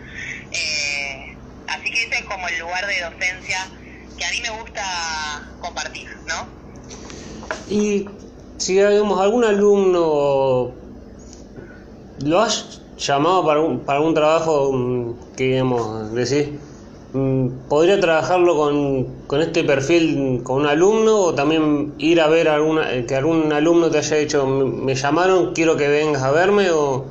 [0.52, 3.58] Eh, así que ese es como el lugar de docencia
[4.18, 4.82] que a mí me gusta
[5.60, 6.50] compartir, ¿no?
[7.70, 8.10] Y
[8.58, 10.74] si digamos, algún alumno
[12.20, 16.16] lo has llamado para un, para un trabajo que digamos, Mm,
[17.70, 23.06] ¿Podría trabajarlo con, este perfil con un alumno o también ir a ver alguna, eh,
[23.06, 27.06] que algún alumno te haya dicho, me llamaron, quiero que vengas a verme o,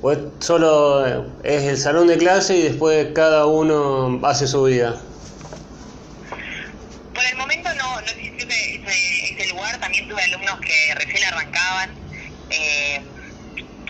[0.00, 4.62] o es solo eh, es el salón de clase y después cada uno hace su
[4.62, 4.98] vida?
[7.14, 11.90] Por el momento no, no existe ese, ese, lugar, también tuve alumnos que recién arrancaban.
[12.48, 13.02] Eh,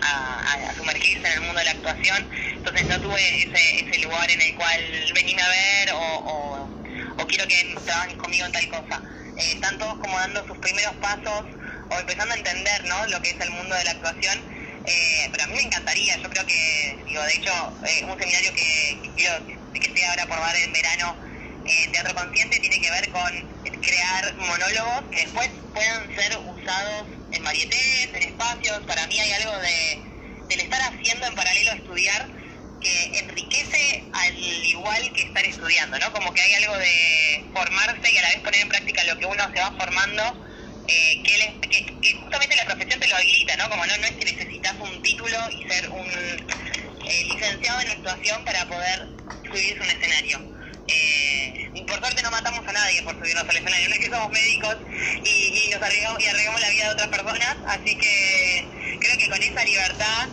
[0.02, 2.28] a, sumergirse en el mundo de la actuación
[2.60, 6.70] Entonces no tuve ese, ese lugar en el cual venime a ver o,
[7.26, 9.02] quiero que trabajes conmigo en tal cosa.
[9.38, 11.46] Eh, están todos como dando sus primeros pasos
[11.88, 13.06] o empezando a entender ¿no?
[13.06, 14.44] lo que es el mundo de la actuación.
[14.84, 17.52] Eh, pero a mí me encantaría, yo creo que, digo, de hecho,
[17.86, 21.16] eh, un seminario que, que quiero que estoy ahora por dar en verano
[21.64, 27.42] en Teatro Consciente tiene que ver con crear monólogos que después puedan ser usados en
[27.44, 28.80] varietés, en espacios.
[28.86, 32.39] Para mí hay algo de, del estar haciendo en paralelo a estudiar
[32.80, 36.12] que enriquece al igual que estar estudiando, ¿no?
[36.12, 39.26] Como que hay algo de formarse y a la vez poner en práctica lo que
[39.26, 40.22] uno se va formando,
[40.88, 41.68] eh, que,
[42.00, 43.68] que, justamente la profesión te lo habilita, ¿no?
[43.68, 48.44] Como no, no es que necesitas un título y ser un eh, licenciado en actuación
[48.44, 49.08] para poder
[49.44, 50.40] subirse un escenario.
[50.88, 54.30] Eh, por suerte no matamos a nadie por subirnos al escenario, no es que somos
[54.30, 54.76] médicos
[55.24, 58.68] y, y nos arriesgamos, y arriesgamos la vida de otras personas, así que
[59.00, 60.28] creo que con esa libertad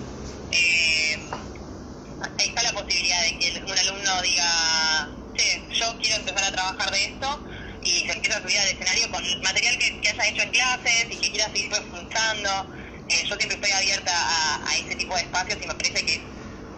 [2.46, 7.06] está la posibilidad de que un alumno diga, sí, yo quiero empezar a trabajar de
[7.06, 7.44] esto
[7.84, 11.08] y se empieza a subir al escenario con material que, que haya hecho en clases
[11.10, 12.68] y que quiera seguir profundizando.
[13.10, 16.22] Eh, yo siempre estoy abierta a, ese tipo de espacios y me parece que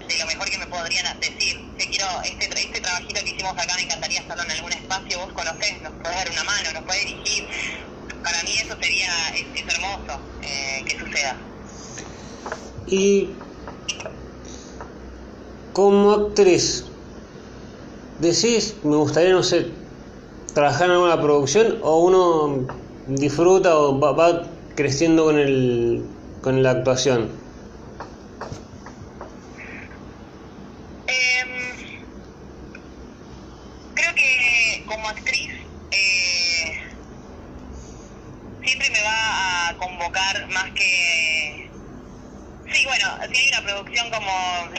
[0.08, 1.60] de lo mejor que me podrían decir.
[1.78, 5.34] Te quiero, este, este trabajito que hicimos acá me encantaría hacerlo en algún espacio, vos
[5.34, 7.48] conocés, nos podés dar una mano, nos podés dirigir.
[8.24, 11.36] Para mí eso sería, es, hermoso eh, que suceda.
[12.88, 13.30] Y
[15.74, 16.86] como actriz,
[18.20, 19.68] decís, me gustaría, no sé,
[20.54, 22.68] trabajar en alguna producción o uno
[23.08, 26.04] disfruta o va, va creciendo con el
[26.42, 27.30] con la actuación?
[40.50, 41.29] más que...
[42.90, 44.32] Bueno, si hay una producción como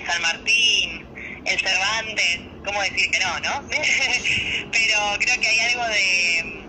[0.05, 3.68] San Martín, el Cervantes, ¿cómo decir que no, no?
[4.73, 6.68] Pero creo que hay algo de,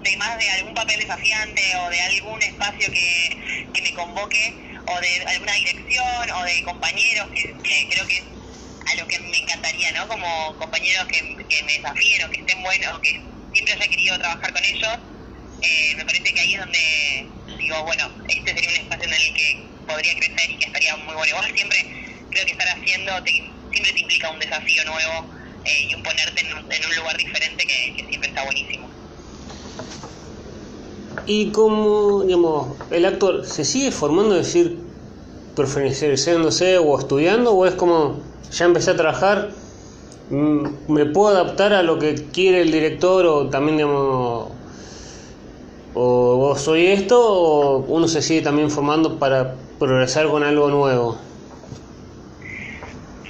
[0.00, 4.98] de más de algún papel desafiante o de algún espacio que, que me convoque o
[4.98, 9.92] de alguna dirección o de compañeros que, creo que es a lo que me encantaría,
[9.92, 10.08] ¿no?
[10.08, 13.12] Como compañeros que, que me desafíen o que estén buenos o que
[13.52, 15.00] siempre haya querido trabajar con ellos.
[15.60, 19.34] Eh, me parece que ahí es donde digo, bueno, este sería un espacio en el
[19.34, 21.26] que podría crecer y que estaría muy bueno.
[21.26, 21.78] Igual siempre
[22.30, 25.26] creo que estar haciendo siempre te implica un desafío nuevo
[25.64, 28.88] eh, y un ponerte en un, lugar diferente que, siempre está buenísimo.
[31.26, 34.78] Y como, digamos, el actor se sigue formando, es decir,
[35.54, 38.20] profesionalizándose o estudiando, o es como
[38.52, 39.50] ya empecé a trabajar,
[40.30, 44.52] mm, me puedo adaptar a lo que quiere el director o también, digamos, o,
[46.54, 51.18] soy esto o uno se sigue también formando para progresar con algo nuevo?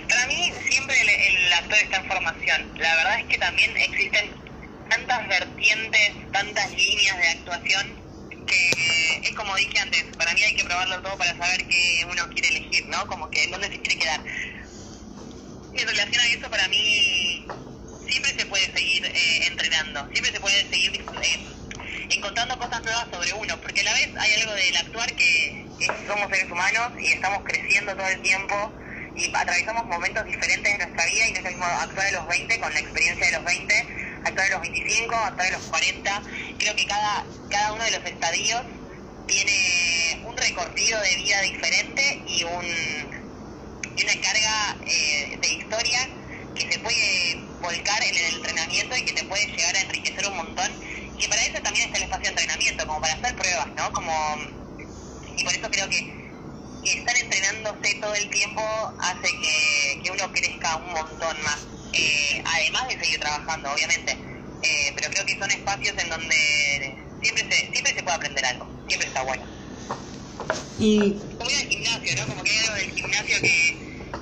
[0.08, 2.72] Para mí siempre el, actor está en formación.
[2.78, 4.30] La verdad es que también existen
[4.90, 8.06] tantas vertientes, tantas líneas de actuación
[8.46, 8.70] que
[9.24, 12.48] es como dije antes, para mí hay que probarlo todo para saber qué uno quiere
[12.48, 13.06] elegir, ¿no?
[13.06, 14.20] Como que dónde se quiere quedar.
[15.74, 17.46] En relación a eso, para mí
[18.08, 21.46] siempre se puede seguir eh, entrenando, siempre se puede seguir eh,
[22.08, 25.66] encontrando cosas nuevas sobre uno, porque a la vez hay algo del actuar que
[26.06, 28.72] somos seres humanos y estamos creciendo todo el tiempo
[29.16, 32.28] y atravesamos momentos diferentes de nuestra vida y no es lo mismo actuar a los
[32.28, 33.86] 20 con la experiencia de los 20,
[34.24, 36.22] actuar a los 25, actuar a los 40.
[36.58, 38.62] Creo que cada, cada uno de los estadios
[39.26, 42.64] tiene un recorrido de vida diferente y, un,
[43.96, 45.98] y una carga eh, de historia
[46.54, 50.36] que se puede volcar en el entrenamiento y que te puede llegar a enriquecer un
[50.36, 50.72] montón
[51.18, 53.92] y para eso también está el espacio de entrenamiento, como para hacer pruebas, ¿no?
[53.92, 54.12] Como,
[55.36, 56.26] y por eso creo que,
[56.82, 58.62] estar entrenándose todo el tiempo
[59.00, 61.58] hace que, que uno crezca un montón más,
[61.92, 64.16] eh, además de seguir trabajando, obviamente.
[64.62, 68.68] Eh, pero creo que son espacios en donde siempre se, siempre se puede aprender algo,
[68.88, 69.44] siempre está bueno.
[70.78, 71.20] Y...
[71.38, 72.26] Como ir al gimnasio, ¿no?
[72.28, 73.76] Como que hay algo del gimnasio que,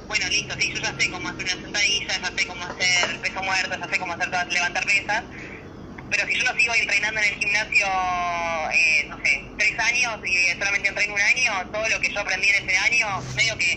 [0.06, 3.42] bueno, listo, sí, yo ya sé cómo hacer una sentadilla, ya sé cómo hacer peso
[3.42, 5.24] muerto, ya sé cómo hacer todas, levantar pesas,
[6.10, 7.86] pero si yo no sigo entrenando en el gimnasio,
[8.72, 12.48] eh, no sé, tres años y solamente entreno un año, todo lo que yo aprendí
[12.48, 13.72] en ese año, medio que,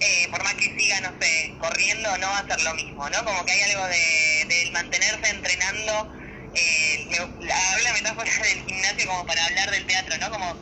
[0.00, 3.24] eh, por más que siga, no sé, corriendo, no va a ser lo mismo, ¿no?
[3.24, 6.12] Como que hay algo de, mantenerse entrenando.
[6.54, 10.30] Eh, hablo la metáfora del gimnasio como para hablar del teatro, ¿no?
[10.30, 10.60] Como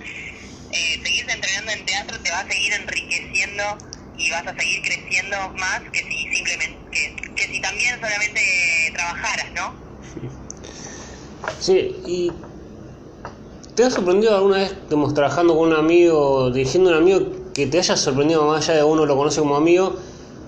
[0.73, 3.79] eh, seguirse entrenando en teatro te va a seguir enriqueciendo
[4.17, 9.90] y vas a seguir creciendo más que si simplemente, que si también solamente trabajaras, ¿no?
[11.59, 12.33] Sí, y
[13.75, 17.67] ¿te has sorprendido alguna vez, estamos trabajando con un amigo, dirigiendo a un amigo, que
[17.67, 19.99] te haya sorprendido más allá de uno lo conoce como amigo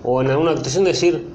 [0.02, 1.28] o en alguna actuación decir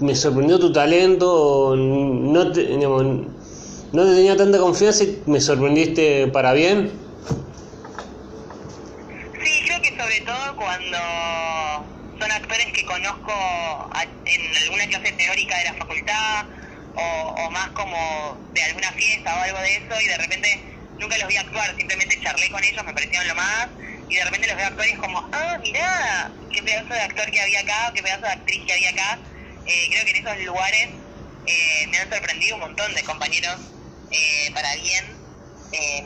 [0.00, 6.52] me sorprendió tu talento no te, no te tenía tanta confianza y me sorprendiste para
[6.52, 6.92] bien
[9.42, 10.98] sí creo que sobre todo cuando
[12.18, 13.32] son actores que conozco
[14.24, 16.46] en alguna clase teórica de la facultad
[16.94, 17.96] o, más como
[18.52, 20.48] de alguna fiesta o algo de eso y de repente
[20.98, 23.68] nunca los vi actuar, simplemente charlé con ellos, me parecieron lo más,
[24.08, 27.30] y de repente los veo actuar y es como, ah, mirá, qué pedazo de actor
[27.30, 29.18] que había acá, qué pedazo de actriz que había acá.
[29.66, 30.88] Eh, creo que en esos lugares
[31.46, 33.56] eh, me han sorprendido un montón de compañeros
[34.10, 35.04] eh, para bien,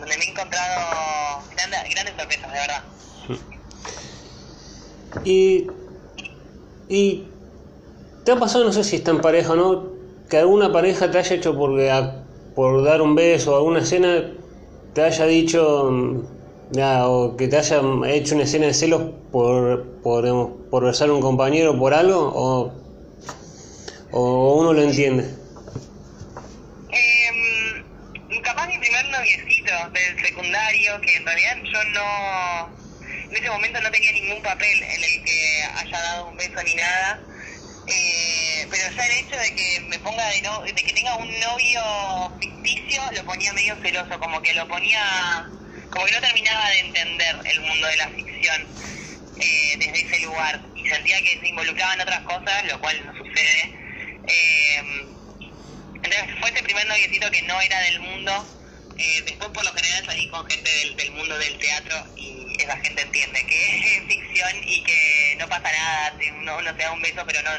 [0.01, 2.84] donde me he encontrado grandes, grandes sorpresas, de verdad.
[5.24, 5.66] Y,
[6.89, 7.28] y
[8.24, 9.97] te ha pasado, no sé si está en pareja o no,
[10.29, 11.81] que alguna pareja te haya hecho por,
[12.55, 14.31] por dar un beso o alguna escena
[14.95, 15.91] te haya dicho
[16.76, 19.03] o que te haya hecho una escena de celos
[19.33, 22.72] por, por, por besar a un compañero por algo o,
[24.11, 25.24] o uno lo entiende?
[26.91, 32.68] Eh, capaz mi primer noviecito del secundario, que en realidad yo no,
[33.31, 36.74] en ese momento no tenía ningún papel en el que haya dado un beso ni
[36.74, 37.20] nada.
[37.91, 41.41] Eh, pero ya el hecho de que me ponga de, no, de que tenga un
[41.41, 45.51] novio ficticio lo ponía medio celoso, como que lo ponía
[45.91, 48.68] como que no terminaba de entender el mundo de la ficción
[49.41, 53.12] eh, desde ese lugar y sentía que se involucraba en otras cosas, lo cual no
[53.16, 53.74] sucede.
[54.26, 54.82] Eh,
[55.95, 58.55] entonces fue ese primer noviecito que no era del mundo.
[58.99, 63.03] Eh, después por lo general salí con gente del, mundo del teatro y esa gente
[63.03, 67.24] entiende que es ficción y que no pasa nada, uno, uno se da un beso
[67.24, 67.51] pero no,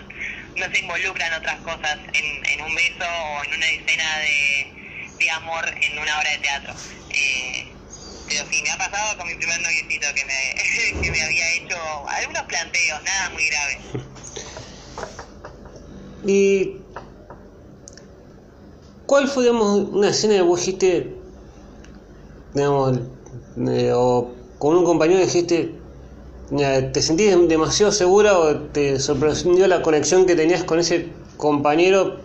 [0.56, 5.30] no se involucra en otras cosas, en, un beso o en una escena de, de
[5.32, 6.74] amor en una obra de teatro.
[7.10, 7.68] Eh,
[8.28, 11.78] pero sí, me ha pasado con mi primer noviecito que me, que me había hecho
[12.08, 13.80] algunos planteos, nada muy grave.
[16.26, 16.78] ¿Y
[19.06, 21.16] cuál fue, digamos, una escena que vos dijiste,
[22.54, 23.00] digamos,
[23.68, 25.79] eh, o con un compañero dijiste,
[26.56, 32.18] te sentís demasiado segura o te sorprendió la conexión que tenías con ese compañero,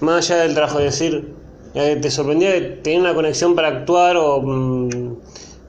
[0.00, 1.40] más allá del trabajo de decir,
[1.72, 4.88] ¿Te sorprendía tener una conexión para actuar o mm,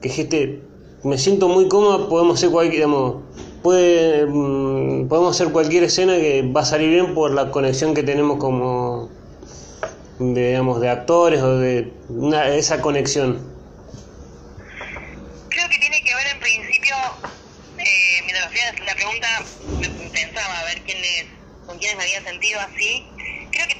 [0.00, 0.60] que dijiste,
[1.04, 3.22] me siento muy cómodo, podemos hacer cualquier, digamos,
[3.62, 8.02] puede, mm, podemos hacer cualquier escena que va a salir bien por la conexión que
[8.02, 9.10] tenemos como,
[10.18, 13.38] de, digamos, de actores o de una, esa conexión?
[15.50, 16.96] Creo que tiene que ver en principio,
[18.32, 19.28] la pregunta,
[20.12, 21.26] pensaba a ver quiénes,
[21.66, 23.14] con quiénes me había sentido así.
[23.50, 23.76] Creo que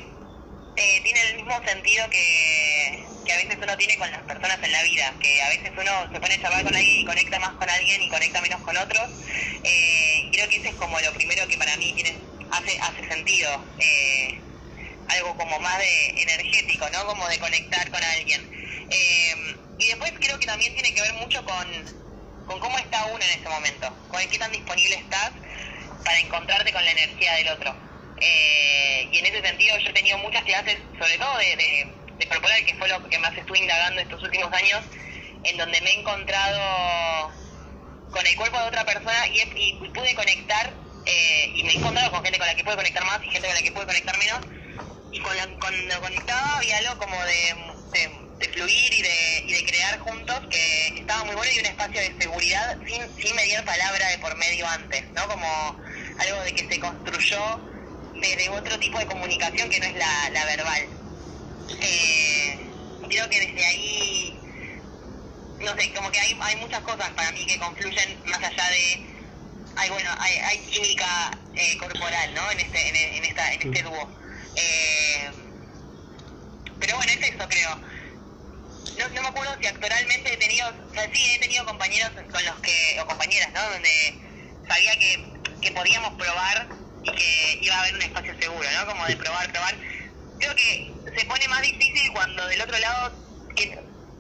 [0.76, 4.72] eh, tiene el mismo sentido que, que a veces uno tiene con las personas en
[4.72, 7.55] la vida, que a veces uno se pone a charlar con alguien y conecta más
[7.57, 9.11] con alguien y conecta menos con otros.
[9.62, 12.18] Eh, creo que ese es como lo primero que para mí tiene,
[12.50, 13.74] hace, hace sentido.
[13.78, 14.42] Eh,
[15.09, 17.05] algo como más de energético, ¿no?
[17.07, 18.48] Como de conectar con alguien.
[18.90, 19.34] Eh,
[19.78, 21.66] y después creo que también tiene que ver mucho con,
[22.53, 25.30] con cómo está uno en ese momento, con qué tan disponible estás
[26.05, 27.74] para encontrarte con la energía del otro.
[28.20, 31.57] Eh, y en ese sentido yo he tenido muchas clases, sobre todo de,
[32.18, 34.80] de, corporal, que fue lo que más estuve indagando estos últimos años,
[35.44, 37.32] en donde me he encontrado
[38.11, 40.74] con el cuerpo de otra persona y, pude conectar,
[41.07, 43.48] eh, y me he encontrado con gente con la que pude conectar más y gente
[43.48, 44.40] con la que pude conectar menos,
[45.11, 47.55] y con la, cuando conectaba había algo como de,
[47.92, 52.01] de, fluir y de, y de crear juntos que estaba muy bueno y un espacio
[52.01, 55.26] de seguridad sin, sin medir palabra de por medio antes, ¿no?
[55.28, 55.80] Como
[56.18, 57.61] algo de que se construyó
[58.14, 60.88] de, otro tipo de comunicación que no es la, la verbal.
[61.80, 62.59] Eh,
[63.09, 64.38] creo que desde ahí,
[65.61, 69.07] no sé, como que hay, hay muchas cosas para mí que confluyen más allá de,
[69.76, 72.51] hay bueno, hay, hay química eh, corporal, ¿no?
[72.51, 74.09] En este, en, esta, en este dúo.
[74.57, 75.30] Eh,
[76.78, 77.91] pero bueno, es eso creo.
[78.97, 82.45] No, no me acuerdo si actualmente he tenido, o sea, sí he tenido compañeros con
[82.45, 83.62] los que, o compañeras, ¿no?
[83.70, 84.20] Donde
[84.68, 86.68] sabía que, que podíamos probar
[87.03, 88.86] y que iba a haber un espacio seguro, ¿no?
[88.86, 89.78] Como de probar, probar.
[90.38, 93.18] Creo que se pone más difícil cuando del otro lado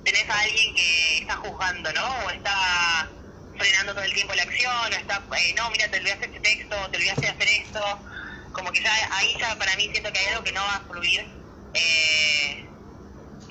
[0.04, 2.06] tenés a alguien que está juzgando, ¿no?
[2.26, 3.12] O está
[3.58, 6.90] frenando todo el tiempo la acción, o está, eh, no, mira, te olvidaste este texto,
[6.90, 7.80] te olvidaste de hacer esto.
[8.52, 10.86] Como que ya ahí ya para mí siento que hay algo que no va a
[10.86, 11.20] fluir.
[11.74, 12.71] Eh,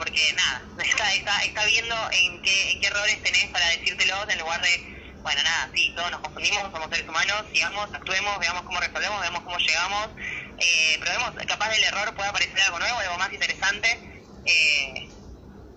[0.01, 4.39] porque nada, está, está, está viendo en qué, en qué errores tenés para decírtelos en
[4.39, 8.79] lugar de bueno, nada, sí, todos nos confundimos, somos seres humanos, sigamos, actuemos, veamos cómo
[8.79, 10.09] resolvemos, veamos cómo llegamos,
[10.57, 15.07] eh, probemos, capaz del error puede aparecer algo nuevo, algo más interesante, eh,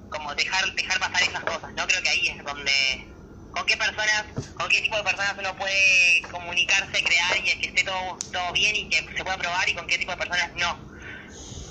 [0.09, 1.87] como dejar dejar pasar esas cosas, ¿no?
[1.87, 3.07] Creo que ahí es donde
[3.51, 7.85] con qué personas, con qué tipo de personas uno puede comunicarse, crear y que esté
[7.85, 10.95] todo, todo bien y que se pueda probar y con qué tipo de personas no.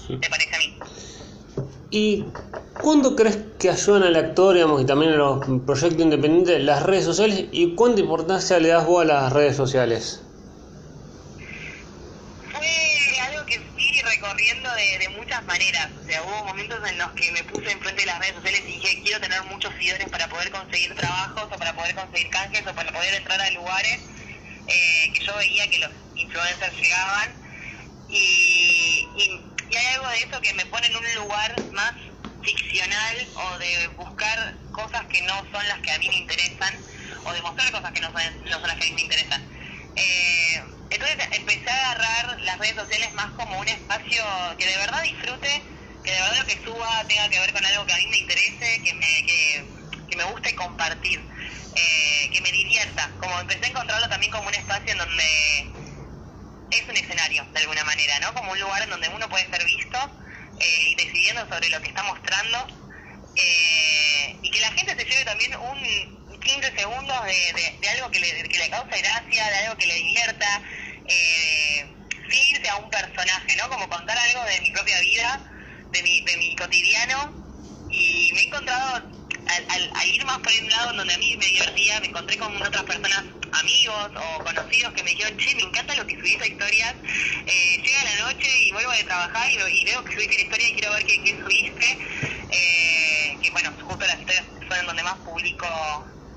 [0.09, 0.77] Me parece a mí.
[1.95, 2.25] ¿Y
[2.81, 7.05] cuándo crees que ayudan al actor digamos, y también a los proyectos independientes las redes
[7.05, 10.23] sociales y cuánta importancia le das vos a las redes sociales?
[12.51, 15.91] Fue algo que fui recorriendo de, muchas maneras.
[16.01, 18.71] O sea, hubo momentos en los que me puse enfrente de las redes sociales y
[18.71, 22.73] dije, quiero tener muchos seguidores para poder conseguir trabajos o para poder conseguir canjes o
[22.73, 23.99] para poder entrar a lugares
[24.65, 27.43] eh, que yo veía que los influencers llegaban.
[28.09, 29.07] Y,
[29.73, 31.93] y hay algo de eso que me pone en un lugar más
[32.41, 36.85] ficcional o de buscar cosas que no son las que a mí me interesan
[37.23, 39.41] o demostrar cosas que no son, no son las que a mí me interesan.
[39.95, 40.61] Eh,
[40.91, 44.23] entonces empecé a agarrar las redes sociales más como un espacio
[44.59, 45.63] que de verdad disfrute,
[46.03, 48.17] que de verdad lo que suba tenga que ver con algo que a mí me
[48.17, 49.73] interese, que me, que,
[50.07, 51.19] que me guste compartir,
[51.75, 53.15] eh, que me divierta.
[53.19, 55.82] Como empecé a encontrarlo también como un espacio en donde
[56.77, 58.33] es un escenario, de alguna manera, ¿no?
[58.33, 59.97] Como un lugar en donde uno puede ser visto
[60.59, 62.67] eh, y decidiendo sobre lo que está mostrando.
[63.35, 68.19] Eh, y que la gente se lleve también un 15 segundos de, de, algo que
[68.19, 70.61] le, que le cause gracia, de algo que le divierta,
[71.07, 71.95] eh,
[72.29, 73.69] irse a un personaje, ¿no?
[73.69, 75.41] Como contar algo de mi propia vida,
[75.91, 77.33] de mi, de mi cotidiano.
[77.89, 81.17] Y me he encontrado, al, al, al ir más por un lado en donde a
[81.17, 83.23] mí me divertía, me encontré con otras personas
[83.61, 86.95] amigos o conocidos que me dijeron, che, me encanta lo que subís a historias,
[87.45, 90.73] eh, llega la noche y vuelvo de trabajar y, veo que subiste la historia y
[90.73, 91.99] quiero ver qué, qué subiste,
[92.49, 95.67] eh, que bueno, justo las historias son en donde más publico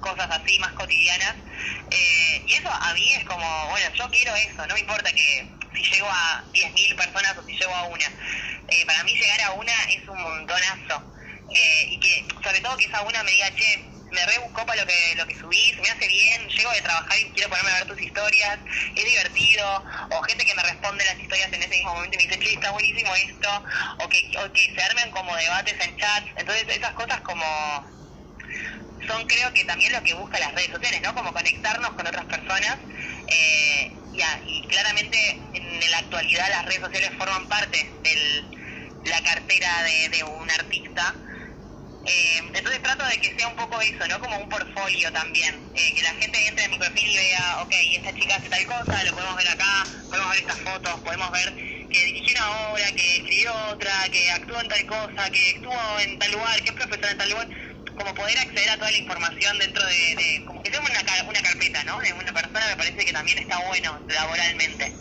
[0.01, 1.37] cosas así, más cotidianas,
[1.91, 5.57] eh, y eso a mí es como, bueno, yo quiero eso, no me importa que
[5.75, 8.07] si llego a 10.000 personas o si llego a una,
[8.69, 11.03] eh, para mí llegar a una es un montonazo,
[11.49, 14.87] eh, y que sobre todo que esa una me diga, che, me rebuscó para lo
[14.87, 17.87] que lo que subís, me hace bien, llego de trabajar y quiero ponerme a ver
[17.87, 18.59] tus historias,
[18.95, 22.25] es divertido, o gente que me responde las historias en ese mismo momento y me
[22.25, 23.65] dice, che, está buenísimo esto,
[23.99, 27.45] o que, o que se armen como debates en chats, entonces esas cosas como
[29.07, 31.15] son creo que también lo que busca las redes sociales, ¿no?
[31.15, 32.77] Como conectarnos con otras personas
[33.27, 35.19] eh, y, a, y claramente
[35.53, 38.45] en la actualidad las redes sociales forman parte de
[39.05, 39.69] la cartera
[40.11, 41.23] de un artista
[42.07, 44.21] eh, entonces trato de que sea un poco eso, ¿no?
[44.21, 45.55] Como un portfolio también.
[45.75, 48.67] Eh, que la gente entre en mi perfil y vea, ok, esta chica hace tal
[48.67, 51.55] cosa, lo podemos ver acá, podemos ver estas fotos, podemos ver
[51.91, 56.19] que dirigió una obra, que escribió otra, que actuó en tal cosa, que estuvo en
[56.19, 57.49] tal lugar, que es profesor en tal lugar.
[57.97, 61.83] Como poder acceder a toda la información dentro de, como que sea una, una carpeta,
[61.85, 61.99] ¿no?
[62.01, 64.93] De una persona me parece que también está bueno laboralmente.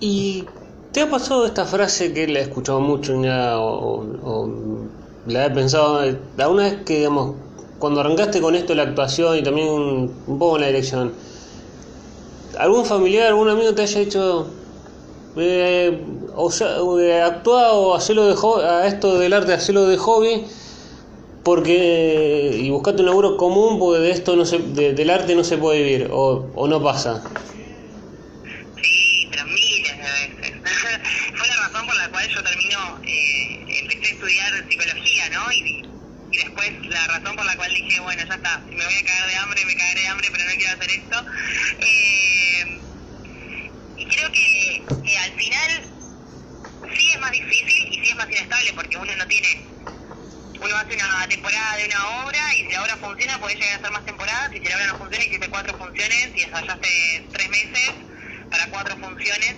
[0.00, 0.44] ¿Y
[0.92, 6.00] te ha pasado esta frase que la he escuchado mucho o, o la he pensado,
[6.36, 7.36] la una vez que, digamos,
[7.78, 11.12] cuando arrancaste con esto, la actuación y también un, poco en la dirección,
[12.58, 14.48] ¿algún familiar, algún amigo te haya dicho,
[15.36, 16.04] eh,
[16.34, 20.44] o sea, eh, actúa o hacerlo de a esto del arte, hacerlo de hobby,
[21.44, 25.44] porque, y buscate un laburo común, porque de esto no se, de, del arte no
[25.44, 27.22] se puede vivir, o, o no pasa?
[28.82, 30.60] Sí, pero miles de veces.
[31.36, 35.52] Fue la razón por la cual yo termino, eh, empecé a estudiar psicología, ¿no?
[35.52, 35.82] Y,
[36.30, 39.04] y después la razón por la cual dije, bueno, ya está, si me voy a
[39.04, 41.26] cagar de hambre, me cagaré de hambre, pero no quiero hacer esto.
[41.78, 42.80] Eh,
[43.96, 45.98] y creo que, que al final
[46.96, 49.66] sí es más difícil y sí es más inestable porque uno no tiene
[50.60, 53.76] uno hace una temporada de una obra y si la obra funciona puede llegar a
[53.78, 57.48] hacer más temporadas y si la obra no funciona hiciste cuatro funciones y ensayaste tres
[57.48, 57.92] meses
[58.50, 59.54] para cuatro funciones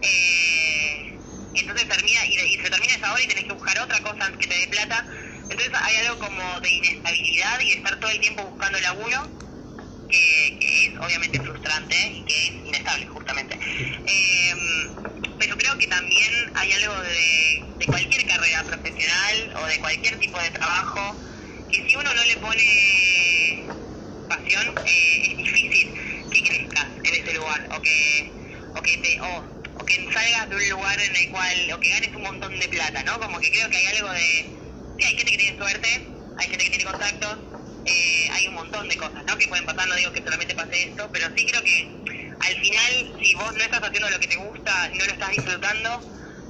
[0.00, 1.20] eh,
[1.52, 4.32] y entonces termina y, y, se termina esa obra y tenés que buscar otra cosa
[4.38, 5.06] que te dé plata
[5.84, 9.30] hay algo como de inestabilidad y estar todo el tiempo buscando laburo
[10.08, 13.58] que, que es obviamente frustrante y que es inestable justamente.
[14.06, 14.54] Eh,
[15.38, 20.50] pero creo que también hay algo de, cualquier carrera profesional o de cualquier tipo de
[20.50, 21.16] trabajo
[21.70, 23.68] que si uno no le pone
[24.28, 25.94] pasión eh, es difícil
[26.30, 28.32] que crezcas en ese lugar o que
[28.74, 32.14] o que te o, que salgas de un lugar en el cual o que ganes
[32.14, 34.65] un montón de plata no como que creo que hay algo de
[35.04, 35.88] hay gente que tiene suerte
[36.36, 37.38] hay gente que tiene contactos
[37.84, 40.82] eh, hay un montón de cosas no que pueden pasar no digo que solamente pase
[40.82, 41.96] esto pero sí creo que
[42.40, 42.92] al final,
[43.22, 46.04] si vos no estás haciendo lo que te gusta, no lo estás disfrutando,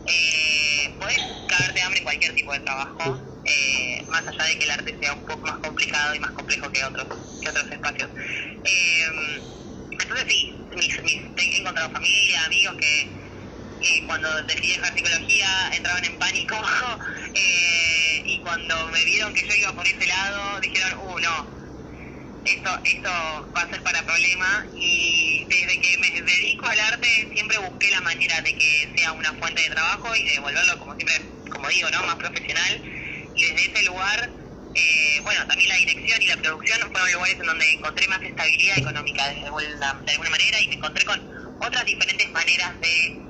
[0.07, 4.65] eh, podés cagarte de hambre en cualquier tipo de trabajo, eh, más allá de que
[4.65, 7.07] el arte sea un poco más complicado y más complejo que otros,
[7.41, 8.11] que otros espacios.
[8.65, 9.07] Eh,
[9.91, 13.26] entonces sí, mis, mis, he encontrado familia, amigos que,
[13.81, 16.57] que cuando decidí dejar psicología entraban en pánico
[18.25, 21.57] y cuando me vieron que yo iba por ese lado dijeron, uh, no,
[22.47, 23.11] eso, eso
[23.55, 28.01] va a ser para problema y desde que me dedico al arte siempre busqué la
[28.01, 31.21] manera de que sea una fuente de trabajo y de volverlo, como siempre,
[31.51, 32.03] como digo, ¿no?
[32.05, 32.83] más profesional.
[33.35, 34.31] Y desde ese lugar,
[34.75, 38.79] eh, bueno, también la dirección y la producción fueron lugares en donde encontré más estabilidad
[38.79, 41.21] económica de, de alguna manera y me encontré con
[41.59, 43.26] otras diferentes maneras de eh,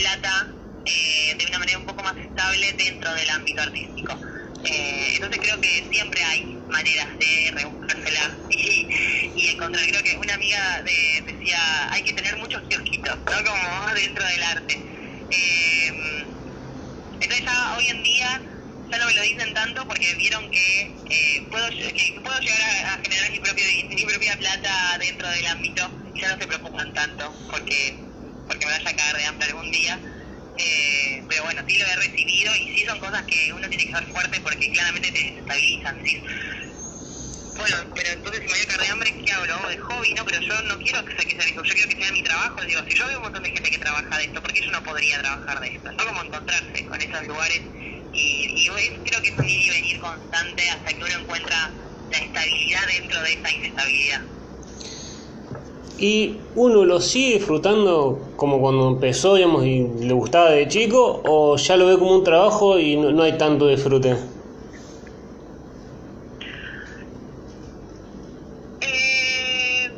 [0.00, 4.18] plata eh, de una manera un poco más estable dentro del ámbito artístico.
[4.64, 8.88] Eh, entonces creo que siempre hay maneras de rebuscársela y,
[9.36, 9.86] y encontrar.
[9.86, 13.44] Creo que una amiga de, decía, hay que tener muchos kiosquitos, ¿no?
[13.44, 14.74] Como dentro del arte.
[15.30, 15.92] Eh,
[17.20, 18.42] entonces ya hoy en día
[18.90, 22.98] ya no me lo dicen tanto porque vieron que, eh, puedo, que puedo llegar a,
[23.02, 27.32] generar mi, propio, mi propia plata dentro del ámbito y ya no se preocupan tanto
[27.48, 28.09] porque,
[28.50, 29.94] porque me vaya a caer de hambre algún día.
[30.56, 33.94] Eh, pero bueno, sí lo he recibido y sí son cosas que uno tiene que
[33.94, 35.94] ser fuerte porque claramente te desestabilizan.
[36.04, 36.18] ¿sí?
[37.54, 39.46] Bueno, pero entonces si me voy a caer de hambre, ¿qué hago?
[39.46, 40.24] Lo hago de hobby, ¿no?
[40.24, 42.64] Pero yo no quiero que sea, que sea hobby, yo quiero que sea mi trabajo.
[42.66, 44.72] Digo, si yo veo un montón de gente que trabaja de esto, ¿por qué yo
[44.72, 45.90] no podría trabajar de esto?
[45.96, 46.06] ¿No?
[46.06, 47.62] Como encontrarse con esos lugares
[48.12, 51.58] y, y creo que es un ir y venir constante hasta que uno encuentra
[52.10, 54.39] la estabilidad dentro de esa inestabilidad.
[56.02, 61.58] ¿Y uno lo sigue disfrutando como cuando empezó, digamos, y le gustaba de chico, o
[61.58, 64.16] ya lo ve como un trabajo y no, no hay tanto disfrute?
[68.80, 69.90] Eh,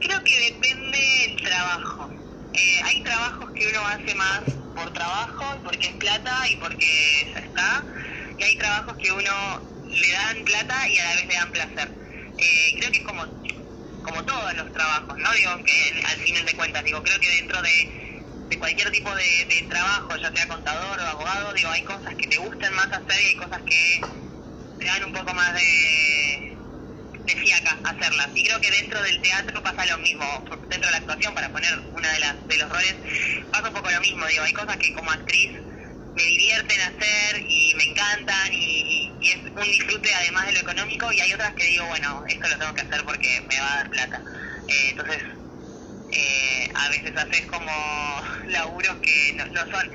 [0.00, 2.08] creo que depende del trabajo.
[2.52, 4.40] Eh, hay trabajos que uno hace más
[4.74, 6.86] por trabajo, porque es plata y porque
[7.32, 7.86] ya está,
[8.36, 9.30] y hay trabajos que uno
[9.84, 11.88] le dan plata y a la vez le dan placer.
[12.36, 13.22] Eh, creo que es como
[14.02, 15.32] como todos los trabajos, ¿no?
[15.32, 19.66] Digo, que al final de cuentas, digo, creo que dentro de, cualquier tipo de, de,
[19.68, 23.26] trabajo, ya sea contador o abogado, digo, hay cosas que te gustan más hacer y
[23.26, 24.00] hay cosas que
[24.78, 26.56] te dan un poco más de,
[27.24, 28.28] de fiaca hacerlas.
[28.34, 31.78] Y creo que dentro del teatro pasa lo mismo, dentro de la actuación, para poner
[31.92, 32.94] una de las de los roles,
[33.50, 35.52] pasa un poco lo mismo, digo, hay cosas que como actriz
[36.14, 41.12] me divierten hacer y me encantan y, y, es un disfrute además de lo económico
[41.12, 43.76] y hay otras que digo, bueno, esto lo tengo que hacer porque me va a
[43.76, 44.22] dar plata.
[44.68, 45.22] Eh, entonces,
[46.10, 47.70] eh, a veces haces como
[48.48, 49.90] laburos que no, no, son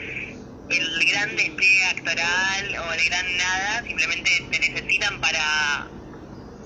[0.69, 5.87] el gran despliegue actoral o el gran nada, simplemente te necesitan para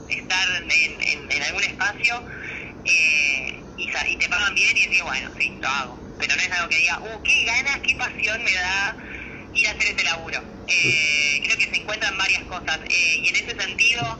[0.07, 2.23] estar en, en, algún espacio
[2.85, 5.99] eh, y, y te pagan bien y decís, bueno, sí, lo hago.
[6.19, 8.97] Pero no es algo que diga, uh, qué ganas, qué pasión me da
[9.53, 10.41] ir a hacer ese laburo.
[10.67, 14.19] Eh, creo que se encuentran varias cosas eh, y en ese sentido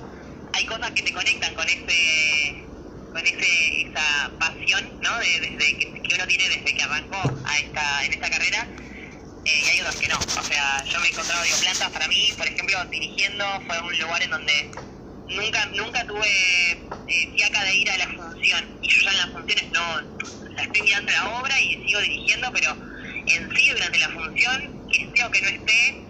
[0.53, 2.67] hay cosas que te conectan con ese
[3.11, 5.19] con ese esa pasión ¿no?
[5.19, 8.67] de, desde que, uno tiene desde que arrancó a esta en esta carrera
[9.45, 10.17] eh, y hay otras que no.
[10.17, 13.99] O sea, yo me he encontrado digo, plantas para mí, por ejemplo, dirigiendo fue un
[13.99, 14.71] lugar en donde
[15.29, 16.71] nunca nunca tuve
[17.07, 20.01] eh, fiaca de ir a la función y yo ya en las funciones no
[20.55, 22.77] la estoy mirando la obra y sigo dirigiendo, pero
[23.27, 26.05] en sí durante la función que esté o que no esté,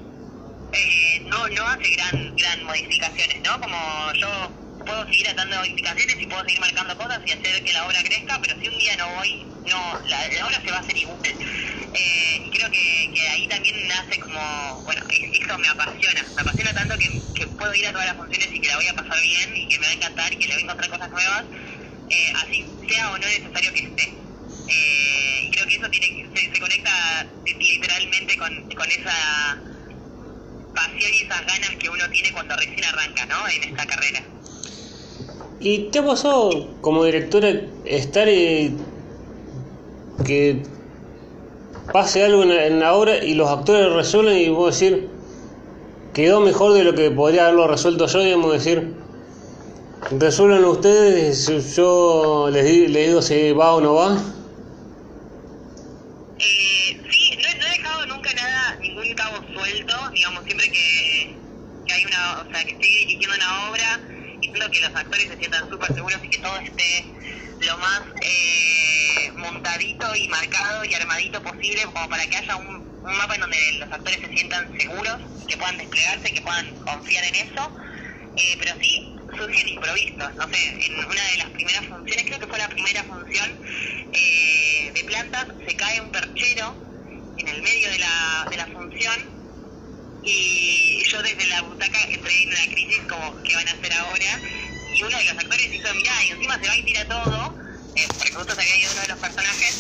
[0.74, 3.60] eh, no, no hace gran, gran modificaciones, ¿no?
[3.60, 3.78] Como
[4.14, 4.54] yo
[4.86, 8.40] puedo seguir atando indicaciones y puedo seguir marcando cosas y hacer que la obra crezca,
[8.42, 11.20] pero si un día no voy, no, la, la obra se va a hacer igual.
[11.94, 16.74] Eh, y creo que, que ahí también nace como, bueno, eso me apasiona, me apasiona
[16.74, 19.22] tanto que, que puedo ir a todas las funciones y que la voy a pasar
[19.22, 21.46] bien y que me va a encantar y que le voy a encontrar cosas nuevas,
[22.10, 24.21] eh, así sea o no necesario que esté.
[24.72, 29.62] Eh, creo que eso tiene se, se conecta literalmente con, esa
[30.74, 33.48] pasión y esas ganas que uno tiene cuando recién arranca, ¿no?
[33.50, 34.24] En esta carrera.
[35.60, 37.52] ¿Y te ha pasado como directora
[37.86, 38.72] estar eh,
[40.26, 40.64] que
[41.92, 45.10] pase algo en la, en obra y los actores resuelven y vos decir
[46.14, 49.02] quedó mejor de lo que podría haberlo resuelto yo, digamos decir
[50.10, 54.18] resuelven ustedes, yo les digo si va o no va?
[56.40, 61.36] Eh, sí, no, no, he dejado nunca nada, ningún cabo suelto, digamos, siempre que,
[61.86, 61.94] que
[62.66, 64.02] que estoy dirigiendo una obra
[64.42, 67.06] y quiero que los actores se sientan súper seguros y que todo esté
[67.60, 73.36] lo más eh, montadito y marcado y armadito posible como para que haya un, mapa
[73.36, 77.72] en donde los actores se sientan seguros, que puedan desplegarse, que puedan confiar en eso.
[78.36, 82.48] Eh, pero sí surgen improvistos, no sé, en una de las primeras funciones, creo que
[82.48, 83.60] fue la primera función
[84.14, 86.76] eh, de plantas, se cae un perchero
[87.38, 89.41] en el medio de la, de la función
[90.22, 94.42] y yo desde la butaca entré en una crisis como qué van a hacer ahora
[94.96, 97.56] y uno de los actores hizo mirá y encima se va y tira todo
[97.96, 99.76] eh, porque justo se había ido uno de los personajes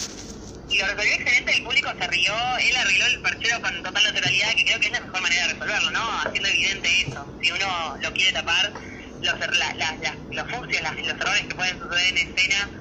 [0.67, 4.55] y lo resolvió excelente, el público se rió, él arregló el perchero con total naturalidad,
[4.55, 6.21] que creo que es la mejor manera de resolverlo, ¿no?
[6.21, 7.35] Haciendo evidente eso.
[7.41, 8.73] Si uno lo quiere tapar,
[9.19, 12.71] los, la, la, la- los fucsios, las- los errores que pueden suceder en escena,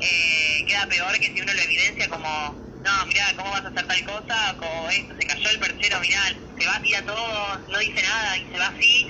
[0.00, 3.86] eh, queda peor que si uno lo evidencia como, no, mirá, ¿cómo vas a hacer
[3.86, 4.56] tal cosa?
[4.58, 6.20] Como esto, se cayó el perchero, mirá,
[6.56, 9.08] se va a todo, no dice nada y se va así,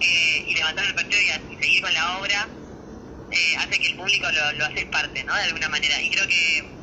[0.00, 2.48] eh, y levantar el perchero y, y seguir con la obra,
[3.30, 5.34] eh, hace que el público lo, lo hace parte, ¿no?
[5.34, 6.00] De alguna manera.
[6.02, 6.74] Y creo que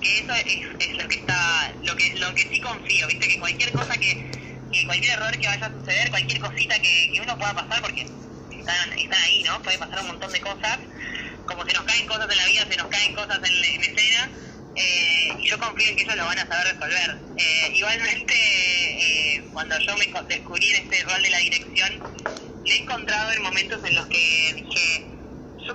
[0.00, 3.38] que eso es, es lo que está lo que lo que sí confío viste que
[3.38, 4.30] cualquier cosa que,
[4.72, 8.02] que cualquier error que vaya a suceder cualquier cosita que, que uno pueda pasar porque
[8.02, 10.78] están, están ahí no puede pasar un montón de cosas
[11.44, 14.32] como se nos caen cosas en la vida se nos caen cosas en escena
[14.74, 17.10] eh, y yo confío en que ellos lo van a saber resolver.
[17.36, 21.90] Eh, igualmente eh, cuando yo me descubrí en este rol de la dirección
[22.64, 25.06] le he encontrado en momentos en los que dije
[25.66, 25.74] yo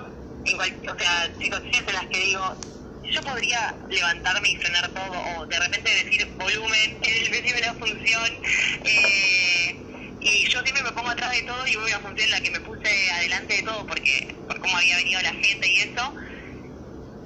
[0.92, 2.56] o sea, situaciones en las que digo,
[3.02, 3.58] yo podría
[3.90, 8.40] levantarme y frenar todo, o de repente decir volumen, decirme la función,
[8.84, 9.82] eh,
[10.20, 12.40] y yo siempre me pongo atrás de todo y voy a una función en la
[12.40, 16.14] que me puse adelante de todo, porque por cómo había venido la gente y eso,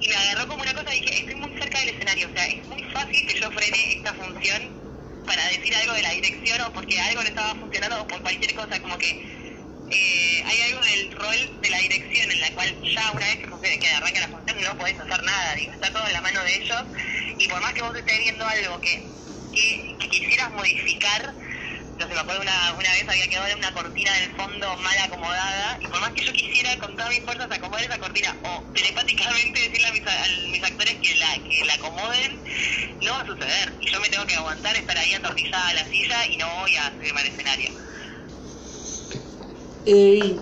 [0.01, 2.67] y me agarró como una cosa dije, estoy muy cerca del escenario, o sea, es
[2.67, 4.61] muy fácil que yo frene esta función
[5.25, 8.53] para decir algo de la dirección o porque algo no estaba funcionando o por cualquier
[8.55, 9.09] cosa, como que
[9.91, 13.79] eh, hay algo del rol de la dirección en la cual ya una vez que,
[13.79, 16.55] que arranca la función no podés hacer nada, digo, está todo en la mano de
[16.55, 16.83] ellos.
[17.37, 19.11] Y por más que vos estés viendo algo que
[20.09, 21.35] quisieras modificar,
[22.07, 25.87] sé, me acuerdo una, una vez había quedado una cortina del fondo mal acomodada y
[25.87, 29.87] por más que yo quisiera con todas mis fuerzas acomodar esa cortina o telepáticamente decirle
[29.87, 32.31] a mis, a mis actores que la, que la acomoden,
[33.01, 35.85] no va a suceder y yo me tengo que aguantar estar ahí atornillada a la
[35.85, 37.69] silla y no voy a subirme al escenario.
[39.85, 40.35] Eh,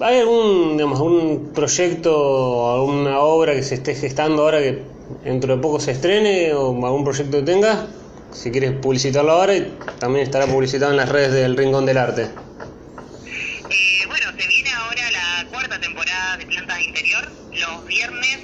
[0.00, 4.82] ¿Hay algún, digamos, algún proyecto, alguna obra que se esté gestando ahora que
[5.24, 8.03] dentro de poco se estrene o algún proyecto que tengas?
[8.34, 9.54] Si quieres publicitarlo ahora
[9.98, 12.22] también estará publicitado en las redes del Rincón del Arte.
[12.22, 18.38] Eh, bueno, se viene ahora la cuarta temporada de Plantas de Interior, los viernes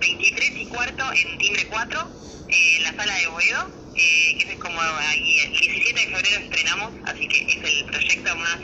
[0.00, 2.00] 23 y cuarto en Timbre 4,
[2.48, 6.92] eh, en la sala de Boedo, eh, que es como el 17 de febrero estrenamos,
[7.04, 8.58] así que es el proyecto más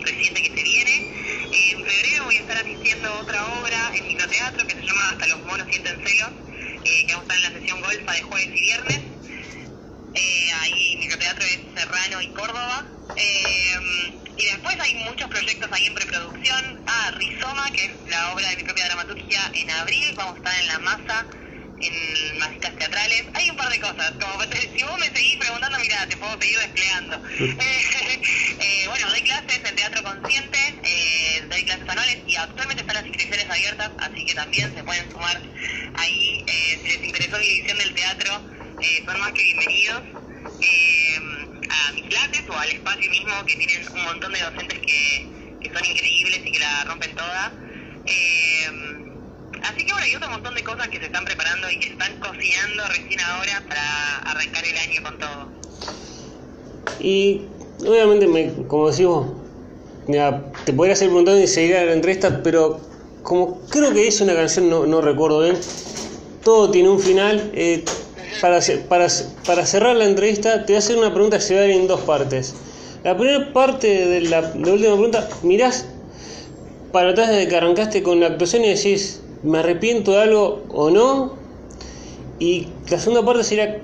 [0.00, 0.96] reciente que se viene.
[1.52, 5.10] Eh, en febrero voy a estar asistiendo a otra obra en microteatro que se llama
[5.10, 6.30] Hasta los monos sienten celos,
[6.84, 9.13] eh, que vamos a estar en la sesión golfa de jueves y viernes.
[10.14, 12.86] Eh, ahí microteatro es Serrano y Córdoba.
[13.16, 13.76] Eh,
[14.36, 16.82] y después hay muchos proyectos ahí en preproducción.
[16.86, 20.14] Ah, Rizoma, que es la obra de mi propia dramaturgia en abril.
[20.16, 21.26] Vamos a estar en La Masa,
[21.80, 23.24] en Masitas Teatrales.
[23.34, 24.12] Hay un par de cosas.
[24.20, 24.42] Como
[24.76, 27.22] si vos me seguís preguntando, mira, te puedo seguir desplegando.
[28.56, 33.06] Eh, bueno, doy clases en Teatro Consciente, eh, doy clases anuales y actualmente están las
[33.06, 35.42] inscripciones abiertas, así que también se pueden sumar
[35.94, 36.44] ahí.
[36.46, 38.42] Eh, si les interesó mi visión del teatro,
[38.84, 40.02] eh, son más que bienvenidos
[40.60, 41.16] eh,
[41.70, 45.26] a mis clases o al espacio mismo que tienen un montón de docentes que,
[45.62, 47.52] que son increíbles y que la rompen toda.
[48.04, 48.66] Eh,
[49.62, 52.20] así que bueno, y otro montón de cosas que se están preparando y que están
[52.20, 55.48] cocinando recién ahora para arrancar el año con todo.
[57.00, 57.40] Y
[57.86, 59.28] obviamente, me, como decís vos,
[60.66, 62.82] te podría hacer preguntando y seguir a la entrevista, pero
[63.22, 65.58] como creo que es una canción, no, no recuerdo bien,
[66.42, 67.50] todo tiene un final.
[68.40, 69.08] Para, para,
[69.46, 71.72] para cerrar la entrevista, te voy a hacer una pregunta que se va a ir
[71.72, 72.54] en dos partes.
[73.04, 75.84] La primera parte de la, última pregunta, mirás
[76.90, 80.88] para atrás desde que arrancaste con la actuación y decís, ¿me arrepiento de algo o
[80.88, 81.36] no?
[82.38, 83.82] Y la segunda parte sería,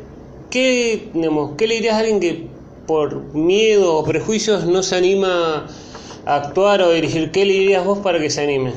[0.49, 2.47] ¿qué, digamos, ¿qué le dirías a alguien que
[2.87, 5.67] por miedo o prejuicios no se anima
[6.25, 7.31] a actuar o dirigir?
[7.31, 8.73] ¿Qué le dirías vos para que se anime?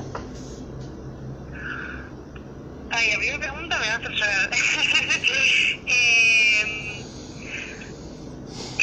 [2.90, 4.14] Ay, la primera pregunta me va a hacer.
[5.86, 6.24] Eh,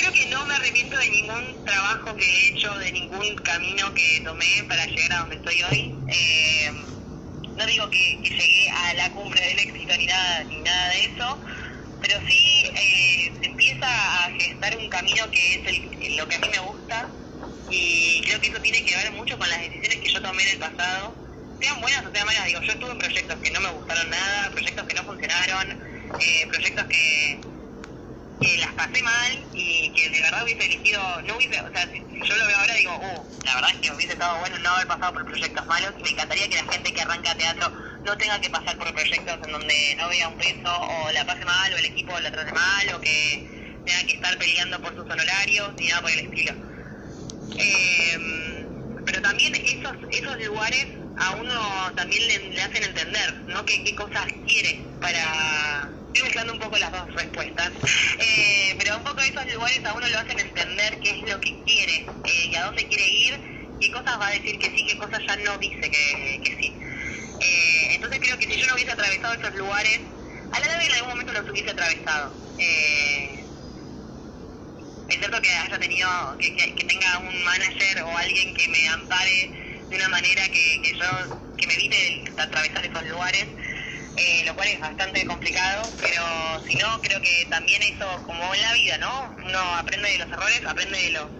[0.01, 4.23] creo que no me arrepiento de ningún trabajo que he hecho, de ningún camino que
[4.25, 5.95] tomé para llegar a donde estoy hoy.
[6.09, 6.71] Eh,
[7.55, 11.05] no digo que, que llegué a la cumbre del éxito ni nada, ni nada de
[11.05, 11.41] eso,
[12.01, 13.87] pero sí eh, empieza
[14.25, 17.15] a gestar un camino que es el- lo que a mí me gusta
[17.69, 20.49] y creo que eso tiene que ver mucho con las decisiones que yo tomé en
[20.51, 21.21] el pasado,
[21.61, 24.51] sean buenas o sean malas, digo, yo estuve en proyectos que no me gustaron nada,
[24.51, 25.79] proyectos que no funcionaron,
[26.19, 27.41] eh, proyectos que,
[28.41, 31.99] que las pasé mal y que de verdad hubiese elegido, no hubiese, o sea, si,
[31.99, 34.87] yo lo veo ahora digo, uh, la verdad es que hubiese estado bueno no haber
[34.87, 37.71] pasado por proyectos malos y me encantaría que la gente que arranca teatro
[38.05, 41.45] no tenga que pasar por proyectos en donde no vea un peso o la pase
[41.45, 43.47] mal o el equipo la trate mal o que
[43.85, 46.55] tenga que estar peleando por sus honorarios ni nada por el estilo.
[47.59, 48.67] Eh,
[49.05, 50.87] pero también esos, esos lugares
[51.19, 53.65] a uno también le, le hacen entender, ¿no?
[53.67, 56.00] ¿Qué, qué cosas quiere para...
[56.13, 57.71] Estoy mezclando un poco las dos respuestas,
[58.19, 61.63] eh, pero un poco esos lugares a uno lo hacen entender qué es lo que
[61.65, 61.95] quiere
[62.25, 63.41] eh, y a dónde quiere ir
[63.81, 66.79] qué cosas va a decir que sí, qué cosas ya no dice que, que sí.
[67.41, 70.01] Eh, entonces creo que si yo no hubiese atravesado esos lugares,
[70.53, 72.37] a la larga en algún momento los hubiese atravesado.
[72.59, 73.47] Eh,
[75.09, 76.09] es cierto que haya tenido,
[76.39, 79.51] que, que, que, tenga un manager o alguien que me ampare
[79.89, 81.07] de una manera que, que yo,
[81.57, 83.47] que me evite atravesar esos lugares,
[84.17, 86.23] eh, lo cual es bastante complicado, pero
[86.69, 89.35] si no, creo que también eso, como en la vida, ¿no?
[89.47, 91.31] Uno aprende de los errores, aprende de los,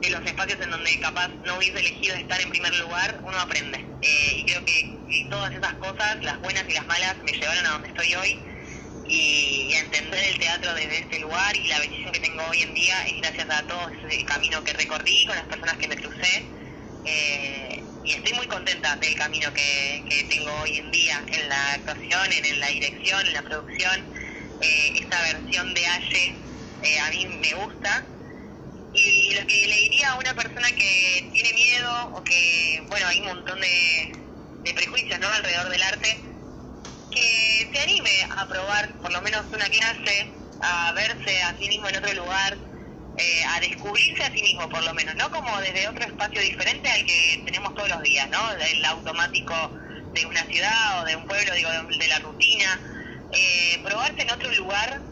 [0.00, 3.78] de los espacios en donde capaz no hubiese elegido estar en primer lugar, uno aprende.
[4.02, 7.70] Eh, y creo que, todas esas cosas, las buenas y las malas, me llevaron a
[7.70, 8.38] donde estoy hoy
[9.04, 12.74] y, a entender el teatro desde este lugar y la bendición que tengo hoy en
[12.74, 16.52] día es gracias a todo ese camino que recorrí con las personas que me crucé.
[17.04, 21.72] Eh, y estoy muy contenta del camino que, que, tengo hoy en día en la
[21.74, 24.04] actuación, en, la dirección, en la producción.
[24.60, 26.34] Eh, esta versión de Aye
[26.82, 28.04] eh, a mí me gusta.
[28.94, 33.20] Y lo que le diría a una persona que tiene miedo o que, bueno, hay
[33.20, 34.12] un montón de,
[34.64, 35.28] de prejuicios ¿no?
[35.28, 36.20] alrededor del arte,
[37.10, 40.28] que se anime a probar por lo menos una clase,
[40.60, 42.58] a verse a sí mismo en otro lugar,
[43.16, 45.30] eh, a descubrirse a sí mismo por lo menos, ¿no?
[45.30, 48.52] Como desde otro espacio diferente al que tenemos todos los días, ¿no?
[48.52, 49.54] El automático
[50.12, 52.80] de una ciudad o de un pueblo, digo, de, de la rutina.
[53.30, 55.02] Eh, probarse en otro lugar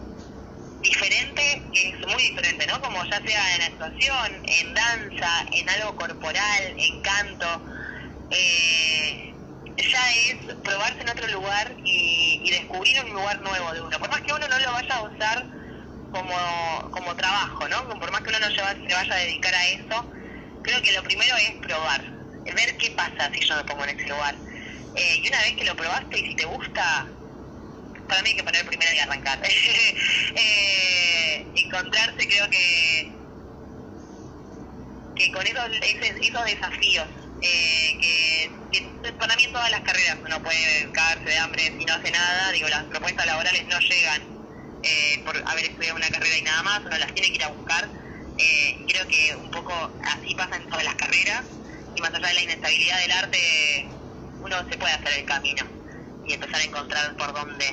[0.82, 1.42] diferente,
[1.72, 2.80] que es muy diferente, ¿no?
[2.80, 7.62] Como ya sea en actuación, en danza, en algo corporal, en canto.
[8.30, 9.36] Eh,
[9.76, 13.98] ya es probarse en otro lugar y, y descubrir un lugar nuevo de uno.
[13.98, 15.59] Por más que uno no lo vaya a usar
[16.10, 17.88] como, como trabajo, ¿no?
[17.98, 20.10] Por más que uno no se vaya a dedicar a eso,
[20.62, 22.02] creo que lo primero es probar,
[22.44, 24.34] ver qué pasa si yo me pongo en ese lugar.
[24.94, 27.06] Eh, y una vez que lo probaste y si te gusta,
[28.08, 29.40] para mí hay que poner primero y arrancar.
[30.34, 33.20] eh, encontrarse creo que
[35.14, 37.06] que con esos, esos desafíos,
[37.42, 41.84] eh, que, que, para mí en todas las carreras uno puede cagarse de hambre si
[41.84, 44.39] no hace nada, digo, las propuestas laborales no llegan
[44.82, 47.48] eh, por haber estudiado una carrera y nada más, uno las tiene que ir a
[47.48, 47.90] buscar.
[48.38, 49.72] Eh, creo que un poco
[50.02, 51.44] así pasa en todas las carreras
[51.94, 53.88] y más allá de la inestabilidad del arte,
[54.40, 55.62] uno se puede hacer el camino
[56.24, 57.66] y empezar a encontrar por dónde.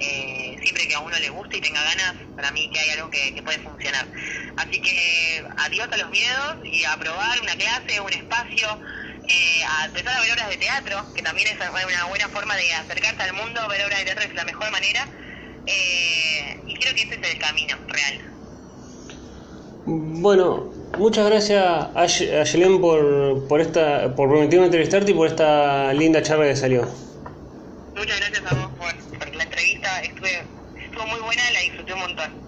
[0.00, 3.10] Eh, siempre que a uno le guste y tenga ganas, para mí que hay algo
[3.10, 4.06] que, puede funcionar.
[4.56, 8.68] Así que adiós a los miedos y a probar una clase, un espacio,
[9.28, 12.74] eh, a empezar a ver obras de teatro, que también es una buena forma de
[12.74, 15.08] acercarse al mundo, ver obras de teatro es la mejor manera.
[15.68, 18.20] Eh, y creo que ese es el camino real.
[19.84, 21.62] Bueno, muchas gracias
[21.94, 26.88] a Yelén por, por, esta, por permitirme entrevistarte y por esta linda charla que salió.
[27.94, 30.42] Muchas gracias a vos por, por la entrevista, estuve,
[30.82, 32.47] estuvo muy buena, la disfruté un montón.